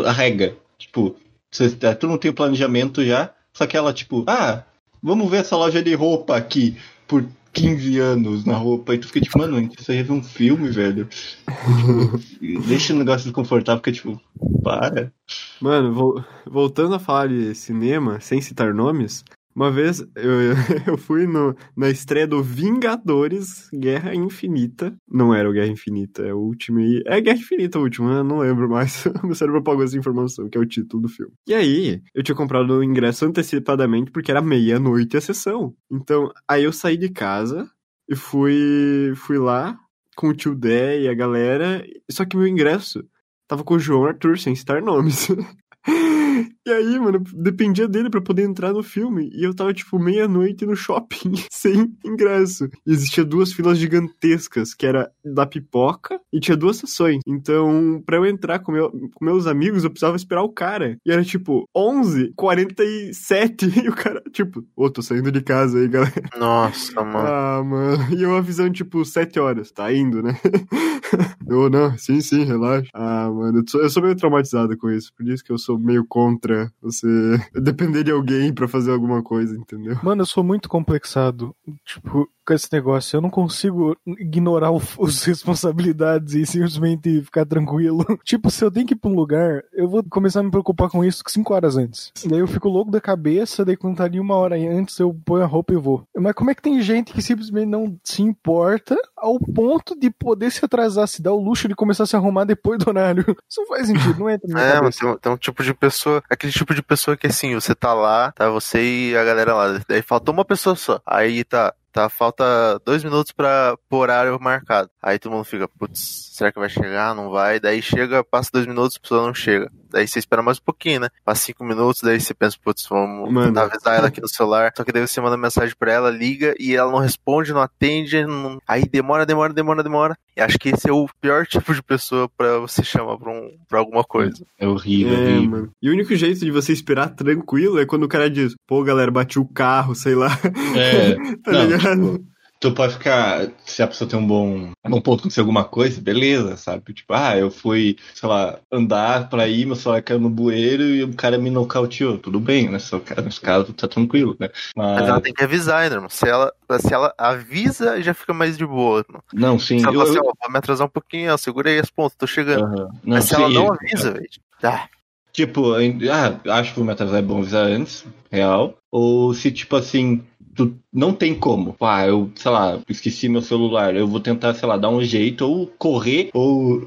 a 0.06 0.12
regra. 0.12 0.56
Tipo, 0.78 1.14
você, 1.50 1.70
tu 1.94 2.06
não 2.06 2.18
tem 2.18 2.30
o 2.30 2.34
planejamento 2.34 3.04
já, 3.04 3.30
só 3.52 3.66
que 3.66 3.76
ela, 3.76 3.92
tipo, 3.92 4.24
ah, 4.26 4.62
vamos 5.02 5.30
ver 5.30 5.38
essa 5.38 5.56
loja 5.56 5.82
de 5.82 5.94
roupa 5.94 6.36
aqui 6.36 6.76
por 7.06 7.24
15 7.52 7.98
anos 7.98 8.44
na 8.44 8.56
roupa. 8.56 8.94
E 8.94 8.98
tu 8.98 9.06
fica 9.08 9.20
tipo, 9.20 9.38
mano, 9.38 9.60
isso 9.78 9.90
aí 9.90 9.98
é 9.98 10.12
um 10.12 10.22
filme, 10.22 10.70
velho. 10.70 11.06
Tipo, 11.06 12.60
deixa 12.66 12.92
o 12.94 12.96
negócio 12.98 13.24
desconfortável, 13.24 13.80
porque, 13.80 13.92
tipo, 13.92 14.20
para. 14.62 15.12
Mano, 15.60 15.92
vol- 15.92 16.24
voltando 16.46 16.94
a 16.94 16.98
falar 16.98 17.28
de 17.28 17.54
cinema, 17.54 18.20
sem 18.20 18.40
citar 18.40 18.72
nomes, 18.74 19.24
uma 19.60 19.70
vez 19.70 20.00
eu, 20.16 20.54
eu 20.88 20.96
fui 20.96 21.26
no, 21.26 21.54
na 21.76 21.90
estreia 21.90 22.26
do 22.26 22.42
Vingadores 22.42 23.68
Guerra 23.74 24.14
Infinita. 24.14 24.96
Não 25.06 25.34
era 25.34 25.50
o 25.50 25.52
Guerra 25.52 25.68
Infinita, 25.68 26.22
é 26.22 26.32
o 26.32 26.38
último. 26.38 26.80
É 27.04 27.20
Guerra 27.20 27.36
Infinita 27.36 27.78
o 27.78 27.82
último, 27.82 28.08
eu 28.08 28.24
não 28.24 28.38
lembro 28.38 28.70
mais. 28.70 29.04
Meu 29.22 29.34
cérebro 29.34 29.60
apagou 29.60 29.84
essa 29.84 29.98
informação, 29.98 30.48
que 30.48 30.56
é 30.56 30.60
o 30.60 30.64
título 30.64 31.02
do 31.02 31.08
filme. 31.10 31.34
E 31.46 31.52
aí, 31.52 32.00
eu 32.14 32.22
tinha 32.22 32.34
comprado 32.34 32.70
o 32.70 32.82
ingresso 32.82 33.26
antecipadamente 33.26 34.10
porque 34.10 34.30
era 34.30 34.40
meia-noite 34.40 35.18
a 35.18 35.20
sessão. 35.20 35.74
Então, 35.92 36.32
aí 36.48 36.64
eu 36.64 36.72
saí 36.72 36.96
de 36.96 37.10
casa 37.10 37.70
e 38.08 38.16
fui, 38.16 39.12
fui 39.14 39.36
lá 39.36 39.78
com 40.16 40.28
o 40.28 40.34
tio 40.34 40.54
Dé 40.54 41.02
e 41.02 41.08
a 41.08 41.12
galera. 41.12 41.84
Só 42.10 42.24
que 42.24 42.34
meu 42.34 42.46
ingresso 42.46 43.04
tava 43.46 43.62
com 43.62 43.74
o 43.74 43.78
João 43.78 44.06
Arthur, 44.06 44.38
sem 44.38 44.54
citar 44.54 44.80
nomes. 44.80 45.28
E 46.70 46.72
aí, 46.72 47.00
mano, 47.00 47.20
dependia 47.34 47.88
dele 47.88 48.08
pra 48.08 48.20
poder 48.20 48.42
entrar 48.44 48.72
no 48.72 48.80
filme. 48.82 49.28
E 49.34 49.42
eu 49.42 49.52
tava, 49.52 49.74
tipo, 49.74 49.98
meia-noite 49.98 50.64
no 50.64 50.76
shopping, 50.76 51.32
sem 51.50 51.92
ingresso. 52.04 52.68
E 52.86 52.92
existia 52.92 53.24
duas 53.24 53.52
filas 53.52 53.76
gigantescas, 53.76 54.72
que 54.72 54.86
era 54.86 55.10
da 55.24 55.44
pipoca, 55.44 56.20
e 56.32 56.38
tinha 56.38 56.56
duas 56.56 56.76
sessões. 56.76 57.20
Então, 57.26 58.00
pra 58.06 58.16
eu 58.18 58.24
entrar 58.26 58.60
com, 58.60 58.70
meu- 58.70 58.90
com 59.14 59.24
meus 59.24 59.46
amigos, 59.48 59.82
eu 59.82 59.90
precisava 59.90 60.16
esperar 60.16 60.42
o 60.42 60.48
cara. 60.52 60.96
E 61.04 61.10
era, 61.10 61.24
tipo, 61.24 61.68
11, 61.76 62.32
47. 62.36 63.66
E 63.84 63.88
o 63.88 63.94
cara, 63.94 64.22
tipo, 64.32 64.64
ô, 64.76 64.90
tô 64.90 65.00
saindo 65.02 65.32
de 65.32 65.40
casa 65.40 65.78
aí, 65.78 65.88
galera. 65.88 66.12
Nossa, 66.38 67.02
mano. 67.02 67.18
Ah, 67.18 67.62
mano. 67.64 68.14
E 68.16 68.22
eu 68.22 68.36
avisando, 68.36 68.72
tipo, 68.72 69.04
7 69.04 69.38
horas. 69.40 69.70
Tá 69.72 69.92
indo, 69.92 70.22
né? 70.22 70.38
eu, 71.48 71.70
não, 71.70 71.96
sim, 71.96 72.20
sim, 72.20 72.44
relaxa. 72.44 72.88
Ah, 72.94 73.30
mano, 73.30 73.58
eu 73.60 73.64
sou, 73.68 73.80
eu 73.82 73.90
sou 73.90 74.02
meio 74.02 74.16
traumatizado 74.16 74.76
com 74.76 74.90
isso. 74.90 75.12
Por 75.16 75.26
isso 75.28 75.42
que 75.44 75.50
eu 75.52 75.58
sou 75.58 75.78
meio 75.78 76.04
contra 76.06 76.59
você 76.82 77.06
depender 77.54 78.02
de 78.04 78.10
alguém 78.10 78.52
pra 78.52 78.68
fazer 78.68 78.90
alguma 78.90 79.22
coisa, 79.22 79.56
entendeu? 79.56 79.98
Mano, 80.02 80.22
eu 80.22 80.26
sou 80.26 80.42
muito 80.42 80.68
complexado. 80.68 81.54
Tipo, 81.84 82.28
com 82.50 82.54
esse 82.54 82.68
negócio. 82.72 83.16
Eu 83.16 83.20
não 83.20 83.30
consigo 83.30 83.96
ignorar 84.18 84.72
os 84.72 85.22
responsabilidades 85.24 86.34
e 86.34 86.44
simplesmente 86.44 87.22
ficar 87.22 87.46
tranquilo. 87.46 88.04
tipo, 88.24 88.50
se 88.50 88.64
eu 88.64 88.70
tenho 88.70 88.86
que 88.86 88.94
ir 88.94 88.96
pra 88.96 89.08
um 89.10 89.14
lugar, 89.14 89.62
eu 89.72 89.88
vou 89.88 90.02
começar 90.10 90.40
a 90.40 90.42
me 90.42 90.50
preocupar 90.50 90.90
com 90.90 91.04
isso 91.04 91.22
cinco 91.28 91.54
horas 91.54 91.76
antes. 91.76 92.12
Daí 92.26 92.40
eu 92.40 92.48
fico 92.48 92.68
louco 92.68 92.90
da 92.90 93.00
cabeça, 93.00 93.64
daí 93.64 93.76
quando 93.76 93.96
tá 93.98 94.04
ali 94.04 94.18
uma 94.18 94.34
hora 94.34 94.56
antes, 94.56 94.98
eu 94.98 95.14
ponho 95.24 95.44
a 95.44 95.46
roupa 95.46 95.72
e 95.72 95.76
vou. 95.76 96.02
Mas 96.16 96.32
como 96.34 96.50
é 96.50 96.54
que 96.54 96.62
tem 96.62 96.80
gente 96.82 97.12
que 97.12 97.22
simplesmente 97.22 97.66
não 97.68 97.96
se 98.02 98.20
importa 98.22 98.96
ao 99.16 99.38
ponto 99.38 99.96
de 99.98 100.10
poder 100.10 100.50
se 100.50 100.64
atrasar, 100.64 101.06
se 101.06 101.22
dar 101.22 101.32
o 101.32 101.40
luxo 101.40 101.68
de 101.68 101.74
começar 101.76 102.02
a 102.02 102.06
se 102.06 102.16
arrumar 102.16 102.44
depois 102.44 102.78
do 102.80 102.88
horário? 102.88 103.24
Isso 103.48 103.60
não 103.60 103.68
faz 103.68 103.86
sentido, 103.86 104.18
não 104.18 104.28
entra 104.30 104.48
na 104.52 104.60
É, 104.60 104.80
mas 104.80 104.96
tem, 104.96 105.08
um- 105.08 105.16
tem 105.16 105.32
um 105.32 105.36
tipo 105.36 105.62
de 105.62 105.72
pessoa, 105.72 106.20
aquele 106.28 106.52
tipo 106.52 106.74
de 106.74 106.82
pessoa 106.82 107.16
que 107.16 107.26
assim, 107.28 107.54
você 107.54 107.74
tá 107.76 107.94
lá, 107.94 108.32
tá 108.32 108.50
você 108.50 108.80
e 109.10 109.16
a 109.16 109.24
galera 109.24 109.54
lá, 109.54 109.80
daí 109.88 110.02
faltou 110.02 110.32
uma 110.34 110.44
pessoa 110.44 110.74
só. 110.74 111.00
Aí 111.06 111.44
tá, 111.44 111.72
tá, 111.92 112.08
falta 112.08 112.78
dois 112.84 113.04
minutos 113.04 113.32
pra 113.32 113.76
pro 113.88 113.98
horário 113.98 114.38
marcado. 114.40 114.90
Aí 115.02 115.18
todo 115.18 115.32
mundo 115.32 115.44
fica, 115.44 115.68
putz, 115.68 116.30
será 116.34 116.52
que 116.52 116.58
vai 116.58 116.68
chegar? 116.68 117.14
Não 117.14 117.30
vai. 117.30 117.60
Daí 117.60 117.82
chega, 117.82 118.24
passa 118.24 118.50
dois 118.52 118.66
minutos, 118.66 118.96
a 118.96 119.00
pessoa 119.00 119.26
não 119.26 119.34
chega. 119.34 119.70
Daí 119.90 120.06
você 120.06 120.18
espera 120.18 120.42
mais 120.42 120.58
um 120.58 120.62
pouquinho, 120.62 121.00
né? 121.00 121.08
Passa 121.24 121.42
cinco 121.46 121.64
minutos, 121.64 122.00
daí 122.02 122.20
você 122.20 122.32
pensa, 122.32 122.56
putz, 122.62 122.86
vamos 122.88 123.32
Mano. 123.32 123.46
tentar 123.48 123.62
avisar 123.64 123.96
ela 123.98 124.08
aqui 124.08 124.20
no 124.20 124.28
celular. 124.28 124.72
Só 124.76 124.84
que 124.84 124.92
daí 124.92 125.06
você 125.06 125.20
manda 125.20 125.36
mensagem 125.36 125.74
pra 125.78 125.92
ela, 125.92 126.10
liga 126.10 126.54
e 126.58 126.74
ela 126.76 126.90
não 126.90 126.98
responde, 126.98 127.52
não 127.52 127.60
atende. 127.60 128.24
não- 128.24 128.58
Aí 128.66 128.84
demora, 128.88 129.26
demora, 129.26 129.52
demora, 129.52 129.82
demora. 129.82 130.16
E 130.36 130.40
acho 130.40 130.58
que 130.58 130.70
esse 130.70 130.88
é 130.88 130.92
o 130.92 131.06
pior 131.20 131.46
tipo 131.48 131.74
de 131.74 131.82
pessoa 131.82 132.28
pra 132.36 132.58
você 132.58 132.82
chamar 132.82 133.18
pra, 133.18 133.30
um, 133.30 133.56
pra 133.68 133.78
alguma 133.80 134.04
coisa. 134.04 134.44
É 134.58 134.66
horrível, 134.66 135.12
É, 135.14 135.20
horrível. 135.22 135.50
mano. 135.50 135.70
E 135.82 135.88
o 135.88 135.92
único 135.92 136.14
jeito 136.14 136.40
de 136.40 136.50
você 136.50 136.72
esperar 136.72 137.10
tranquilo 137.10 137.78
é 137.80 137.86
quando 137.86 138.04
o 138.04 138.08
cara 138.08 138.30
diz, 138.30 138.54
pô, 138.66 138.82
galera, 138.84 139.10
bati 139.10 139.38
o 139.38 139.44
carro, 139.46 139.94
sei 139.94 140.14
lá. 140.14 140.28
É, 140.76 141.14
tá 141.42 141.52
não, 141.52 141.64
ligado? 141.64 142.12
tipo, 142.18 142.30
tu 142.60 142.72
pode 142.72 142.92
ficar. 142.92 143.48
Se 143.64 143.82
a 143.82 143.86
pessoa 143.86 144.08
tem 144.08 144.18
um 144.18 144.26
bom, 144.26 144.70
um 144.86 145.00
ponto 145.00 145.20
acontecer 145.20 145.40
alguma 145.40 145.64
coisa, 145.64 146.00
beleza, 146.00 146.56
sabe? 146.56 146.92
Tipo, 146.92 147.14
ah, 147.14 147.36
eu 147.36 147.50
fui, 147.50 147.96
sei 148.14 148.28
lá, 148.28 148.58
andar 148.70 149.28
pra 149.30 149.48
ir, 149.48 149.64
meu 149.66 149.74
celular 149.74 150.02
caiu 150.02 150.20
no 150.20 150.28
bueiro 150.28 150.82
e 150.82 151.02
o 151.02 151.14
cara 151.14 151.38
me 151.38 151.48
nocauteou. 151.50 152.18
Tudo 152.18 152.38
bem, 152.38 152.68
né? 152.68 152.78
Só 152.78 152.98
que 153.00 153.18
nesse 153.22 153.40
caso 153.40 153.72
tá 153.72 153.88
tranquilo, 153.88 154.36
né? 154.38 154.50
Mas 154.76 155.00
Mas. 155.00 155.08
ela 155.08 155.20
tem 155.20 155.32
que 155.32 155.42
avisar 155.42 155.80
ainda, 155.80 155.94
irmão. 155.96 156.10
Se 156.10 156.28
ela, 156.28 156.52
se 156.80 156.92
ela 156.92 157.14
avisa, 157.16 158.00
já 158.02 158.12
fica 158.12 158.34
mais 158.34 158.58
de 158.58 158.66
boa, 158.66 159.00
irmão. 159.08 159.22
Não, 159.32 159.58
sim. 159.58 159.78
Se 159.78 159.86
ela 159.86 159.94
eu- 159.94 159.98
fala 160.00 160.10
assim, 160.10 160.18
eu- 160.18 160.26
ó, 160.26 160.32
vou 160.42 160.52
me 160.52 160.58
atrasar 160.58 160.86
um 160.86 160.90
pouquinho, 160.90 161.32
ó, 161.32 161.36
segura 161.36 161.70
aí 161.70 161.78
as 161.78 161.90
pontas, 161.90 162.16
tô 162.18 162.26
chegando. 162.26 162.68
Não, 162.68 162.90
Mas 163.02 163.24
se 163.24 163.34
ela 163.34 163.48
sim, 163.48 163.54
não 163.54 163.66
eu- 163.66 163.72
avisa, 163.74 164.12
velho. 164.12 164.28
Ah, 164.62 164.86
Tipo, 165.32 165.74
ah, 165.74 166.58
acho 166.58 166.70
que 166.70 166.76
vou 166.76 166.84
me 166.84 166.92
atrasar 166.92 167.20
é 167.20 167.22
bom 167.22 167.38
avisar 167.38 167.64
antes, 167.66 168.04
real. 168.32 168.76
Ou 168.90 169.32
se, 169.32 169.52
tipo 169.52 169.76
assim, 169.76 170.24
tu 170.60 170.78
não 170.92 171.14
tem 171.14 171.34
como. 171.34 171.74
Ah, 171.80 172.06
eu, 172.06 172.30
sei 172.34 172.50
lá, 172.50 172.78
esqueci 172.88 173.28
meu 173.28 173.40
celular. 173.40 173.96
Eu 173.96 174.06
vou 174.06 174.20
tentar, 174.20 174.52
sei 174.52 174.68
lá, 174.68 174.76
dar 174.76 174.90
um 174.90 175.02
jeito, 175.02 175.46
ou 175.46 175.66
correr, 175.66 176.30
ou 176.34 176.84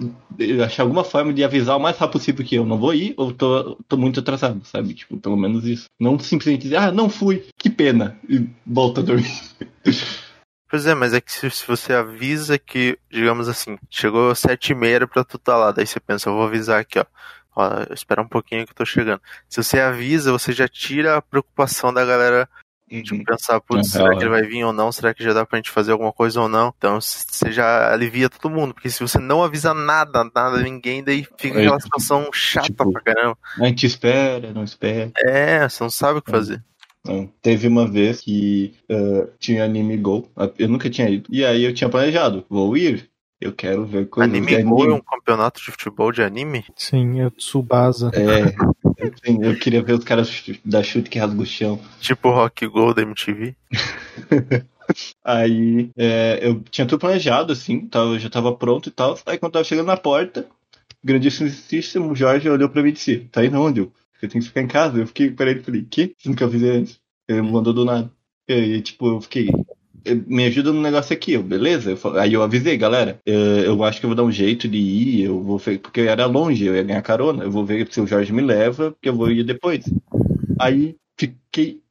achar 0.63 0.83
alguma 0.83 1.03
forma 1.03 1.33
de 1.33 1.43
avisar 1.43 1.77
o 1.77 1.79
mais 1.79 1.97
rápido 1.97 2.13
possível 2.13 2.45
que 2.45 2.55
eu 2.55 2.65
não 2.65 2.77
vou 2.77 2.93
ir, 2.93 3.15
ou 3.17 3.33
tô, 3.33 3.75
tô 3.87 3.97
muito 3.97 4.19
atrasado, 4.19 4.63
sabe? 4.65 4.93
Tipo, 4.93 5.17
pelo 5.17 5.35
menos 5.35 5.65
isso. 5.65 5.85
Não 5.99 6.19
simplesmente 6.19 6.63
dizer, 6.63 6.77
ah, 6.77 6.91
não 6.91 7.09
fui, 7.09 7.45
que 7.57 7.69
pena, 7.69 8.17
e 8.29 8.47
volta 8.65 9.01
a 9.01 9.03
dormir. 9.03 9.31
Pois 10.69 10.87
é, 10.87 10.95
mas 10.95 11.13
é 11.13 11.21
que 11.21 11.31
se, 11.31 11.47
você 11.67 11.93
avisa 11.93 12.57
que, 12.57 12.97
digamos 13.07 13.47
assim, 13.47 13.77
chegou 13.91 14.33
sete 14.33 14.71
e 14.71 14.75
meia 14.75 15.05
pra 15.05 15.23
tu 15.23 15.37
tá 15.37 15.55
lá, 15.55 15.71
daí 15.71 15.85
você 15.85 15.99
pensa, 15.99 16.29
eu 16.29 16.33
vou 16.33 16.47
avisar 16.47 16.79
aqui, 16.79 16.97
ó. 16.97 17.05
Ó, 17.55 17.93
espera 17.93 18.23
um 18.23 18.27
pouquinho 18.27 18.65
que 18.65 18.71
eu 18.71 18.75
tô 18.75 18.83
chegando. 18.83 19.21
Se 19.47 19.63
você 19.63 19.79
avisa, 19.79 20.31
você 20.31 20.51
já 20.51 20.67
tira 20.67 21.17
a 21.17 21.21
preocupação 21.21 21.93
da 21.93 22.03
galera 22.03 22.49
Tipo, 23.01 23.23
pensar, 23.25 23.59
putz, 23.61 23.87
É, 23.87 23.91
será 23.91 24.03
real, 24.05 24.17
que 24.17 24.23
ele 24.23 24.29
vai 24.29 24.43
vir 24.43 24.63
ou 24.63 24.73
não? 24.73 24.91
Será 24.91 25.13
que 25.13 25.23
já 25.23 25.33
dá 25.33 25.45
pra 25.45 25.57
gente 25.57 25.69
fazer 25.71 25.91
alguma 25.93 26.11
coisa 26.11 26.41
ou 26.41 26.47
não? 26.47 26.73
Então 26.77 26.99
você 27.01 27.51
já 27.51 27.91
alivia 27.91 28.29
todo 28.29 28.51
mundo, 28.51 28.73
porque 28.73 28.89
se 28.89 28.99
você 28.99 29.17
não 29.17 29.43
avisa 29.43 29.73
nada, 29.73 30.29
nada, 30.35 30.57
ninguém, 30.61 31.03
daí 31.03 31.25
fica 31.37 31.57
aquela 31.59 31.79
situação 31.79 32.29
chata 32.33 32.67
tipo- 32.67 32.91
pra 32.91 33.01
caramba. 33.01 33.37
A 33.59 33.65
gente 33.65 33.85
espera, 33.85 34.51
não 34.53 34.63
espera. 34.63 35.11
É, 35.17 35.67
você 35.67 35.81
não 35.83 35.89
sabe 35.89 36.19
o 36.19 36.21
que 36.21 36.29
É. 36.29 36.33
fazer. 36.33 36.63
Não. 37.05 37.29
Teve 37.41 37.67
uma 37.67 37.85
vez 37.85 38.21
que 38.21 38.75
ah, 38.89 39.27
tinha 39.37 39.65
anime 39.65 39.97
Go, 39.97 40.29
eu 40.57 40.69
nunca 40.69 40.89
tinha 40.89 41.09
ido. 41.09 41.25
E 41.29 41.43
aí 41.43 41.63
eu 41.63 41.73
tinha 41.73 41.89
planejado, 41.89 42.45
vou 42.49 42.77
ir, 42.77 43.09
eu 43.43 43.53
quero 43.53 43.85
ver 43.85 44.07
coisas 44.07 44.31
de 44.31 44.37
Anime 44.37 44.63
Go 44.63 44.85
é 44.85 44.93
um 44.93 45.01
campeonato 45.01 45.59
de 45.61 45.71
futebol 45.71 46.11
de 46.11 46.21
anime? 46.21 46.65
Sim, 46.75 47.21
é 47.21 47.29
Tsubasa. 47.29 48.11
É, 48.13 48.55
assim, 49.05 49.43
eu 49.43 49.57
queria 49.57 49.83
ver 49.83 49.93
os 49.93 50.03
caras 50.03 50.43
da 50.63 50.81
chute 50.81 51.09
que 51.09 51.19
rasga 51.19 51.41
o 51.41 51.45
chão. 51.45 51.79
Tipo 51.99 52.31
Rock 52.31 52.65
Go 52.67 52.93
da 52.93 53.01
MTV? 53.01 53.55
Aí 55.23 55.89
é, 55.97 56.39
eu 56.41 56.61
tinha 56.69 56.85
tudo 56.85 56.99
planejado, 56.99 57.53
assim, 57.53 57.87
tava, 57.87 58.19
já 58.19 58.29
tava 58.29 58.55
pronto 58.55 58.89
e 58.89 58.91
tal. 58.91 59.17
Aí 59.25 59.37
quando 59.37 59.53
tava 59.53 59.65
chegando 59.65 59.87
na 59.87 59.97
porta, 59.97 60.47
grandíssimo 61.03 62.15
Jorge 62.15 62.49
olhou 62.49 62.69
pra 62.69 62.81
mim 62.81 62.89
e 62.89 62.93
disse: 62.93 63.19
Tá 63.31 63.43
indo 63.45 63.59
onde? 63.59 63.81
Eu, 63.81 63.91
eu 64.21 64.29
tenho 64.29 64.41
que 64.41 64.49
ficar 64.49 64.61
em 64.61 64.67
casa. 64.67 64.99
Eu 64.99 65.07
fiquei 65.07 65.31
para 65.31 65.51
ele 65.51 65.59
e 65.59 65.63
falei: 65.63 65.83
Que? 65.83 66.15
Você 66.17 66.29
nunca 66.29 66.45
avisei 66.45 66.77
antes? 66.77 66.99
Ele 67.27 67.41
mandou 67.41 67.73
do 67.73 67.85
nada. 67.85 68.11
E 68.47 68.53
aí, 68.53 68.81
tipo, 68.81 69.07
eu 69.07 69.21
fiquei. 69.21 69.49
"Eh, 70.05 70.15
Me 70.27 70.45
ajuda 70.45 70.71
no 70.73 70.81
negócio 70.81 71.13
aqui, 71.13 71.33
eu, 71.33 71.43
beleza? 71.43 71.91
Eu 71.91 72.19
aí 72.19 72.33
eu 72.33 72.43
avisei, 72.43 72.77
galera. 72.77 73.19
eh, 73.25 73.63
Eu 73.65 73.83
acho 73.83 73.99
que 73.99 74.05
eu 74.05 74.09
vou 74.09 74.15
dar 74.15 74.23
um 74.23 74.31
jeito 74.31 74.67
de 74.67 74.77
ir, 74.77 75.21
eu 75.25 75.41
vou 75.41 75.57
ver, 75.57 75.79
porque 75.79 76.01
era 76.01 76.25
longe, 76.25 76.65
eu 76.65 76.75
ia 76.75 76.83
ganhar 76.83 77.01
carona. 77.01 77.43
Eu 77.43 77.51
vou 77.51 77.65
ver 77.65 77.87
se 77.91 78.01
o 78.01 78.07
Jorge 78.07 78.31
me 78.33 78.41
leva, 78.41 78.91
porque 78.91 79.09
eu 79.09 79.15
vou 79.15 79.31
ir 79.31 79.43
depois. 79.43 79.85
Aí 80.59 80.95
fiquei 81.17 81.81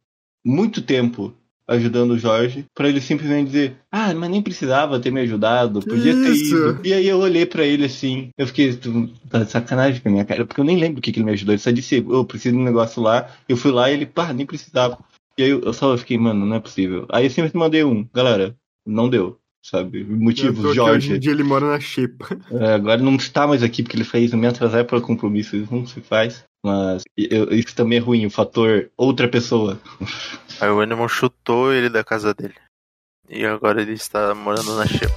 muito 0.45 0.83
tempo 0.83 1.35
ajudando 1.67 2.11
o 2.13 2.19
Jorge 2.19 2.67
pra 2.75 2.89
ele 2.89 3.01
simplesmente 3.01 3.47
dizer: 3.47 3.77
Ah, 3.91 4.13
mas 4.15 4.31
nem 4.31 4.43
precisava 4.43 4.99
ter 5.01 5.11
me 5.11 5.21
ajudado, 5.21 5.81
podia 5.83 6.15
ter 6.15 6.33
Isso. 6.33 6.55
ido. 6.57 6.81
E 6.85 6.93
aí 6.93 7.07
eu 7.07 7.19
olhei 7.19 7.47
pra 7.47 7.65
ele 7.65 7.85
assim, 7.87 8.31
eu 8.37 8.47
fiquei 8.47 8.75
"Tu 8.75 9.09
tá 9.31 9.45
de 9.45 9.51
sacanagem 9.51 10.01
com 10.01 10.09
a 10.09 10.13
minha 10.13 10.25
cara, 10.25 10.45
porque 10.45 10.61
eu 10.61 10.65
nem 10.65 10.77
lembro 10.79 10.99
o 10.99 11.03
que, 11.03 11.13
que 11.13 11.19
ele 11.21 11.27
me 11.27 11.33
ajudou. 11.33 11.55
Ele 11.55 11.63
só 11.63 11.71
disse: 11.71 11.97
Eu 11.97 12.25
preciso 12.25 12.55
de 12.57 12.61
um 12.61 12.65
negócio 12.65 13.03
lá. 13.03 13.29
Eu 13.49 13.57
fui 13.57 13.71
lá 13.71 13.91
e 13.91 13.95
ele, 13.95 14.07
pá, 14.07 14.33
nem 14.33 14.45
precisava. 14.47 14.99
E 15.39 15.43
aí 15.43 15.51
eu, 15.51 15.73
só 15.73 15.97
fiquei, 15.97 16.19
mano, 16.19 16.45
não 16.47 16.57
é 16.57 16.61
possível. 16.61 17.07
Aí 17.11 17.25
eu 17.27 17.31
sempre 17.31 17.57
mandei 17.57 17.83
um, 17.85 18.07
galera, 18.13 18.55
não 18.87 19.09
deu. 19.09 19.39
Sabe? 19.65 20.03
Motivos, 20.05 20.75
Jorge. 20.75 21.07
Hoje 21.07 21.17
em 21.17 21.21
dia 21.21 21.31
ele 21.31 21.45
mora 21.45 21.67
na 21.67 21.79
Xepa. 21.79 22.37
É, 22.51 22.75
agora 22.75 23.01
não 23.01 23.15
está 23.15 23.47
mais 23.47 23.63
aqui 23.63 23.83
porque 23.83 23.97
ele 23.97 24.03
fez 24.05 24.33
me 24.35 24.47
atrasar 24.47 24.85
para 24.85 25.01
compromisso, 25.01 25.55
isso 25.57 25.73
não 25.73 25.87
se 25.87 26.01
faz. 26.01 26.45
Mas 26.65 27.05
eu- 27.17 27.49
isso 27.53 27.73
também 27.75 27.99
é 27.99 28.01
ruim, 28.01 28.27
o 28.27 28.31
fator 28.31 28.91
outra 28.97 29.29
pessoa. 29.29 29.81
Aí 30.61 30.69
o 30.69 30.81
Animal 30.81 31.09
chutou 31.09 31.73
ele 31.73 31.89
da 31.89 32.03
casa 32.03 32.35
dele. 32.35 32.55
E 33.31 33.45
agora 33.47 33.81
ele 33.81 33.93
está 33.93 34.35
morando 34.35 34.75
na 34.77 34.85
Xepa. 34.87 35.15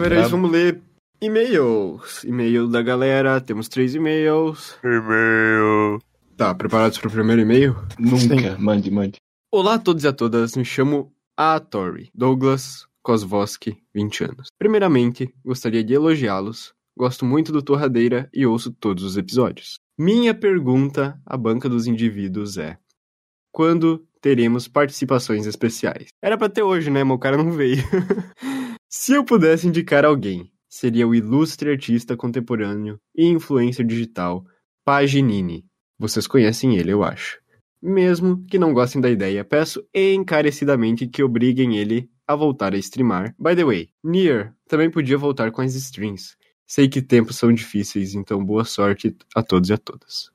Bravo. 0.00 0.28
vamos 0.30 0.50
ler 0.50 0.80
e-mails. 1.20 2.24
E-mail 2.24 2.68
da 2.68 2.82
galera, 2.82 3.40
temos 3.40 3.68
três 3.68 3.94
e-mails. 3.94 4.76
E-mail. 4.84 6.00
Tá, 6.36 6.54
preparados 6.54 6.98
para 6.98 7.08
o 7.08 7.12
primeiro 7.12 7.42
e-mail? 7.42 7.76
Nunca, 7.98 8.56
mande, 8.58 8.90
mande. 8.90 9.16
Olá 9.52 9.74
a 9.74 9.78
todos 9.78 10.04
e 10.04 10.08
a 10.08 10.12
todas, 10.12 10.56
me 10.56 10.64
chamo 10.64 11.12
Atori 11.36 12.10
Douglas 12.14 12.86
Kozwoski, 13.02 13.82
20 13.94 14.24
anos. 14.24 14.48
Primeiramente, 14.58 15.34
gostaria 15.44 15.82
de 15.82 15.94
elogiá-los. 15.94 16.72
Gosto 16.96 17.24
muito 17.24 17.52
do 17.52 17.62
Torradeira 17.62 18.28
e 18.32 18.46
ouço 18.46 18.72
todos 18.72 19.02
os 19.02 19.16
episódios. 19.16 19.78
Minha 19.98 20.34
pergunta 20.34 21.20
à 21.24 21.36
banca 21.36 21.68
dos 21.68 21.86
indivíduos 21.86 22.58
é: 22.58 22.78
quando 23.50 24.06
teremos 24.20 24.68
participações 24.68 25.46
especiais? 25.46 26.08
Era 26.22 26.36
pra 26.36 26.48
ter 26.48 26.62
hoje, 26.62 26.90
né? 26.90 27.02
Mas 27.02 27.16
o 27.16 27.20
cara 27.20 27.36
não 27.36 27.52
veio. 27.52 27.82
Se 28.90 29.12
eu 29.12 29.24
pudesse 29.24 29.66
indicar 29.66 30.04
alguém, 30.04 30.50
seria 30.78 31.08
o 31.08 31.14
ilustre 31.14 31.70
artista 31.70 32.16
contemporâneo 32.16 33.00
e 33.16 33.26
influencer 33.26 33.84
digital 33.84 34.44
Paginini. 34.84 35.66
Vocês 35.98 36.28
conhecem 36.28 36.76
ele, 36.76 36.92
eu 36.92 37.02
acho. 37.02 37.40
Mesmo 37.82 38.44
que 38.46 38.60
não 38.60 38.72
gostem 38.72 39.00
da 39.00 39.10
ideia, 39.10 39.44
peço 39.44 39.84
encarecidamente 39.92 41.08
que 41.08 41.20
obriguem 41.20 41.76
ele 41.76 42.08
a 42.28 42.36
voltar 42.36 42.74
a 42.74 42.78
streamar. 42.78 43.34
By 43.36 43.56
the 43.56 43.64
way, 43.64 43.88
Nier 44.04 44.54
também 44.68 44.88
podia 44.88 45.18
voltar 45.18 45.50
com 45.50 45.60
as 45.60 45.74
streams. 45.74 46.36
Sei 46.64 46.88
que 46.88 47.02
tempos 47.02 47.34
são 47.34 47.52
difíceis, 47.52 48.14
então 48.14 48.44
boa 48.44 48.64
sorte 48.64 49.16
a 49.34 49.42
todos 49.42 49.70
e 49.70 49.72
a 49.72 49.78
todas. 49.78 50.30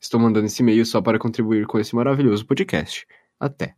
Estou 0.00 0.20
mandando 0.20 0.46
esse 0.46 0.62
e-mail 0.62 0.86
só 0.86 1.02
para 1.02 1.18
contribuir 1.18 1.66
com 1.66 1.76
esse 1.76 1.96
maravilhoso 1.96 2.46
podcast. 2.46 3.04
Até. 3.40 3.74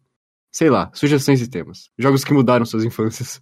Sei 0.52 0.68
lá, 0.68 0.90
sugestões 0.92 1.40
e 1.40 1.48
temas. 1.48 1.88
Jogos 1.98 2.24
que 2.24 2.34
mudaram 2.34 2.66
suas 2.66 2.84
infâncias, 2.84 3.40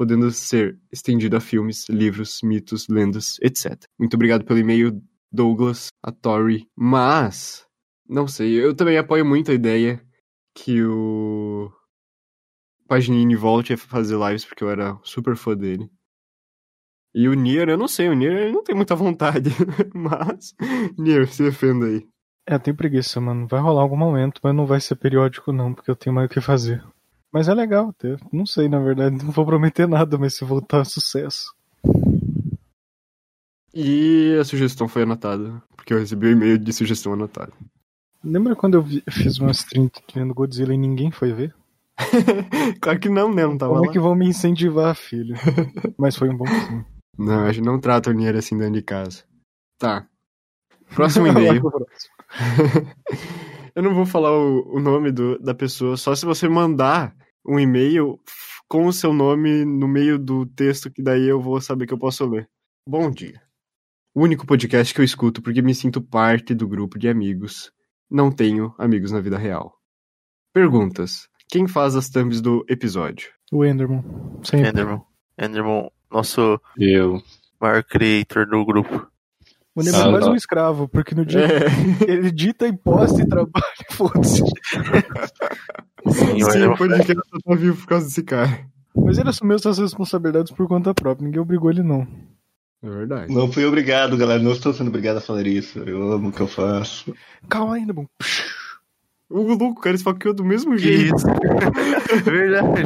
podendo 0.00 0.30
ser 0.30 0.80
estendido 0.90 1.36
a 1.36 1.40
filmes, 1.40 1.86
livros, 1.90 2.40
mitos, 2.42 2.88
lendas, 2.88 3.36
etc. 3.42 3.84
Muito 3.98 4.14
obrigado 4.14 4.46
pelo 4.46 4.58
e-mail, 4.58 4.98
Douglas, 5.30 5.88
a 6.02 6.10
Tori. 6.10 6.66
Mas, 6.74 7.66
não 8.08 8.26
sei, 8.26 8.64
eu 8.64 8.74
também 8.74 8.96
apoio 8.96 9.26
muito 9.26 9.50
a 9.50 9.54
ideia 9.54 10.02
que 10.54 10.82
o 10.82 11.70
Paginini 12.88 13.36
volte 13.36 13.74
a 13.74 13.76
fazer 13.76 14.16
lives, 14.16 14.46
porque 14.46 14.64
eu 14.64 14.70
era 14.70 14.98
super 15.02 15.36
fã 15.36 15.54
dele. 15.54 15.86
E 17.14 17.28
o 17.28 17.34
Nier, 17.34 17.68
eu 17.68 17.76
não 17.76 17.86
sei, 17.86 18.08
o 18.08 18.14
Nier 18.14 18.50
não 18.54 18.64
tem 18.64 18.74
muita 18.74 18.96
vontade. 18.96 19.50
Mas, 19.92 20.54
Nier, 20.96 21.30
se 21.30 21.42
defenda 21.42 21.84
aí. 21.84 22.08
É, 22.48 22.58
tem 22.58 22.74
preguiça, 22.74 23.20
mano. 23.20 23.46
Vai 23.46 23.60
rolar 23.60 23.82
algum 23.82 23.98
momento, 23.98 24.40
mas 24.42 24.54
não 24.54 24.64
vai 24.64 24.80
ser 24.80 24.96
periódico, 24.96 25.52
não, 25.52 25.74
porque 25.74 25.90
eu 25.90 25.94
tenho 25.94 26.16
mais 26.16 26.26
o 26.26 26.32
que 26.32 26.40
fazer. 26.40 26.82
Mas 27.32 27.48
é 27.48 27.54
legal, 27.54 27.90
até. 27.90 28.16
Não 28.32 28.44
sei, 28.44 28.68
na 28.68 28.80
verdade, 28.80 29.24
não 29.24 29.30
vou 29.30 29.46
prometer 29.46 29.86
nada, 29.86 30.18
mas 30.18 30.34
se 30.34 30.44
voltar, 30.44 30.84
sucesso. 30.84 31.54
E 33.72 34.36
a 34.40 34.44
sugestão 34.44 34.88
foi 34.88 35.02
anotada, 35.02 35.62
porque 35.76 35.94
eu 35.94 35.98
recebi 35.98 36.26
o 36.26 36.30
um 36.30 36.32
e-mail 36.32 36.58
de 36.58 36.72
sugestão 36.72 37.12
anotada. 37.12 37.52
Lembra 38.22 38.56
quando 38.56 38.74
eu 38.74 38.82
vi, 38.82 39.02
fiz 39.10 39.38
uma 39.38 39.52
stream 39.52 39.90
vendo 40.12 40.34
Godzilla 40.34 40.74
e 40.74 40.78
ninguém 40.78 41.10
foi 41.10 41.32
ver? 41.32 41.54
claro 42.80 42.98
que 42.98 43.08
não, 43.08 43.32
né? 43.32 43.46
Não 43.46 43.56
tava 43.56 43.72
Como 43.72 43.84
lá. 43.84 43.90
é 43.90 43.92
que 43.92 43.98
vão 43.98 44.14
me 44.14 44.26
incentivar, 44.26 44.94
filho? 44.96 45.36
Mas 45.98 46.16
foi 46.16 46.28
um 46.28 46.36
bom. 46.36 46.46
Não, 47.16 47.44
a 47.44 47.52
gente 47.52 47.64
não 47.64 47.78
trata 47.78 48.10
o 48.10 48.12
Nier 48.12 48.36
assim 48.36 48.56
dentro 48.56 48.74
de 48.74 48.82
casa. 48.82 49.22
Tá. 49.78 50.06
Próximo 50.94 51.26
e-mail. 51.28 51.62
Eu 53.80 53.84
não 53.84 53.94
vou 53.94 54.04
falar 54.04 54.30
o, 54.30 54.76
o 54.76 54.78
nome 54.78 55.10
do, 55.10 55.38
da 55.38 55.54
pessoa, 55.54 55.96
só 55.96 56.14
se 56.14 56.26
você 56.26 56.46
mandar 56.46 57.16
um 57.46 57.58
e-mail 57.58 58.20
com 58.68 58.84
o 58.84 58.92
seu 58.92 59.10
nome 59.10 59.64
no 59.64 59.88
meio 59.88 60.18
do 60.18 60.44
texto, 60.44 60.90
que 60.90 61.02
daí 61.02 61.26
eu 61.26 61.40
vou 61.40 61.58
saber 61.62 61.86
que 61.86 61.94
eu 61.94 61.98
posso 61.98 62.28
ler. 62.28 62.46
Bom 62.86 63.10
dia. 63.10 63.40
O 64.14 64.22
único 64.22 64.46
podcast 64.46 64.92
que 64.92 65.00
eu 65.00 65.04
escuto 65.04 65.40
porque 65.40 65.62
me 65.62 65.74
sinto 65.74 66.02
parte 66.02 66.54
do 66.54 66.68
grupo 66.68 66.98
de 66.98 67.08
amigos. 67.08 67.72
Não 68.10 68.30
tenho 68.30 68.74
amigos 68.76 69.12
na 69.12 69.20
vida 69.20 69.38
real. 69.38 69.74
Perguntas. 70.52 71.26
Quem 71.48 71.66
faz 71.66 71.96
as 71.96 72.10
thumbs 72.10 72.42
do 72.42 72.62
episódio? 72.68 73.30
O 73.50 73.64
Enderman. 73.64 74.04
Sempre. 74.42 74.68
Enderman. 74.68 75.02
Enderman, 75.40 75.90
nosso 76.10 76.60
Eu. 76.76 77.22
maior 77.58 77.82
creator 77.82 78.46
do 78.46 78.62
grupo. 78.62 79.10
O 79.76 79.82
é 79.82 79.88
Ah, 79.94 80.10
mais 80.10 80.24
tá. 80.24 80.30
um 80.30 80.34
escravo, 80.34 80.88
porque 80.88 81.14
no 81.14 81.24
dia 81.24 81.40
É, 81.42 81.60
que 81.98 82.04
ele 82.10 82.28
edita 82.28 82.66
e 82.66 82.72
posta 82.76 83.22
e 83.22 83.28
trabalha, 83.28 83.64
foda-se. 83.92 84.42
Sim, 84.42 86.06
o 86.06 86.12
sim, 86.12 86.42
Enderman 86.42 86.74
o 86.74 86.78
podcast 86.78 87.22
só 87.30 87.38
tá 87.44 87.54
vivo 87.54 87.76
por 87.76 87.86
causa 87.86 88.06
desse 88.06 88.22
cara. 88.22 88.66
Mas 88.96 89.18
ele 89.18 89.28
assumiu 89.30 89.58
suas 89.58 89.78
responsabilidades 89.78 90.52
por 90.52 90.66
conta 90.66 90.92
própria, 90.92 91.24
ninguém 91.24 91.40
obrigou 91.40 91.70
ele 91.70 91.82
não. 91.82 92.06
É 92.82 92.88
verdade. 92.88 93.32
Não 93.34 93.52
fui 93.52 93.64
obrigado, 93.66 94.16
galera. 94.16 94.42
Não 94.42 94.52
estou 94.52 94.72
sendo 94.72 94.88
obrigado 94.88 95.18
a 95.18 95.20
falar 95.20 95.46
isso. 95.46 95.78
Eu 95.80 96.12
amo 96.12 96.30
o 96.30 96.32
que 96.32 96.40
eu 96.40 96.48
faço. 96.48 97.14
Calma 97.48 97.74
aí, 97.76 97.82
Enderman. 97.82 98.08
O 99.28 99.42
louco, 99.54 99.80
cara, 99.82 99.94
esfaqueou 99.94 100.32
do 100.34 100.44
mesmo 100.44 100.76
jeito. 100.78 101.14
Isso. 101.14 101.26
Verdade. 102.24 102.82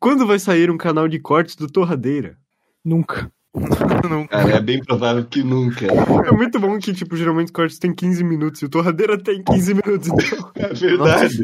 Quando 0.00 0.26
vai 0.26 0.38
sair 0.38 0.70
um 0.70 0.78
canal 0.78 1.06
de 1.06 1.18
cortes 1.18 1.54
do 1.56 1.70
Torradeira? 1.70 2.36
Nunca. 2.84 3.30
Nunca. 4.08 4.28
Cara, 4.36 4.56
é 4.56 4.60
bem 4.60 4.80
provável 4.82 5.24
que 5.24 5.42
nunca. 5.42 5.86
É 5.86 6.32
muito 6.32 6.58
bom 6.58 6.78
que, 6.78 6.92
tipo, 6.92 7.16
geralmente 7.16 7.46
os 7.46 7.52
cortes 7.52 7.78
tem 7.78 7.94
15 7.94 8.24
minutos 8.24 8.60
e 8.60 8.64
o 8.64 8.68
Torradeira 8.68 9.16
tem 9.16 9.42
15 9.42 9.74
minutos, 9.74 10.08
então. 10.08 10.50
É 10.56 10.74
verdade. 10.74 11.42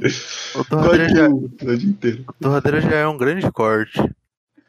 O 0.57 0.64
Torradeira 0.64 1.09
já, 1.09 1.29
o 1.29 2.35
Torradeira 2.40 2.81
já 2.81 2.97
é 2.97 3.07
um 3.07 3.17
grande 3.17 3.50
corte. 3.52 3.99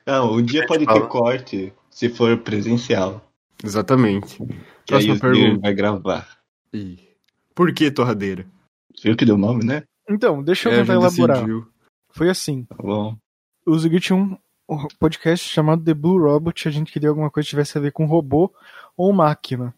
Não, 0.05 0.33
um 0.36 0.41
dia 0.41 0.65
pode 0.67 0.86
ter 0.86 1.07
corte 1.07 1.74
se 1.89 2.10
for 2.10 2.38
presencial. 2.38 3.27
Exatamente. 3.63 4.38
Que 4.86 4.93
aí 4.95 5.05
Próxima 5.07 5.13
o 5.13 5.31
Nier 5.31 5.43
pergunta. 5.45 5.62
vai 5.62 5.74
gravar. 5.74 6.27
Ih. 6.74 7.00
Por 7.55 7.74
que 7.74 7.91
Torradeira? 7.91 8.45
Viu 9.03 9.15
que 9.15 9.25
deu 9.25 9.38
nome, 9.38 9.63
né? 9.65 9.83
Então, 10.10 10.41
deixa 10.43 10.69
eu 10.69 10.74
É, 10.74 10.77
tentar 10.81 10.93
elaborar. 10.93 11.38
decidiu. 11.38 11.67
Foi 12.12 12.29
assim. 12.29 12.63
Tá 12.65 12.75
bom. 12.79 13.15
O 13.65 13.77
Ziggy 13.77 14.00
tinha 14.00 14.38
um 14.71 14.85
um 14.85 14.87
podcast 14.99 15.47
chamado 15.47 15.83
The 15.83 15.93
Blue 15.93 16.19
Robot, 16.21 16.67
a 16.67 16.71
gente 16.71 16.91
queria 16.91 17.09
alguma 17.09 17.29
coisa 17.29 17.45
que 17.45 17.49
tivesse 17.49 17.77
a 17.77 17.81
ver 17.81 17.91
com 17.91 18.05
robô 18.05 18.51
ou 18.95 19.11
máquina. 19.11 19.73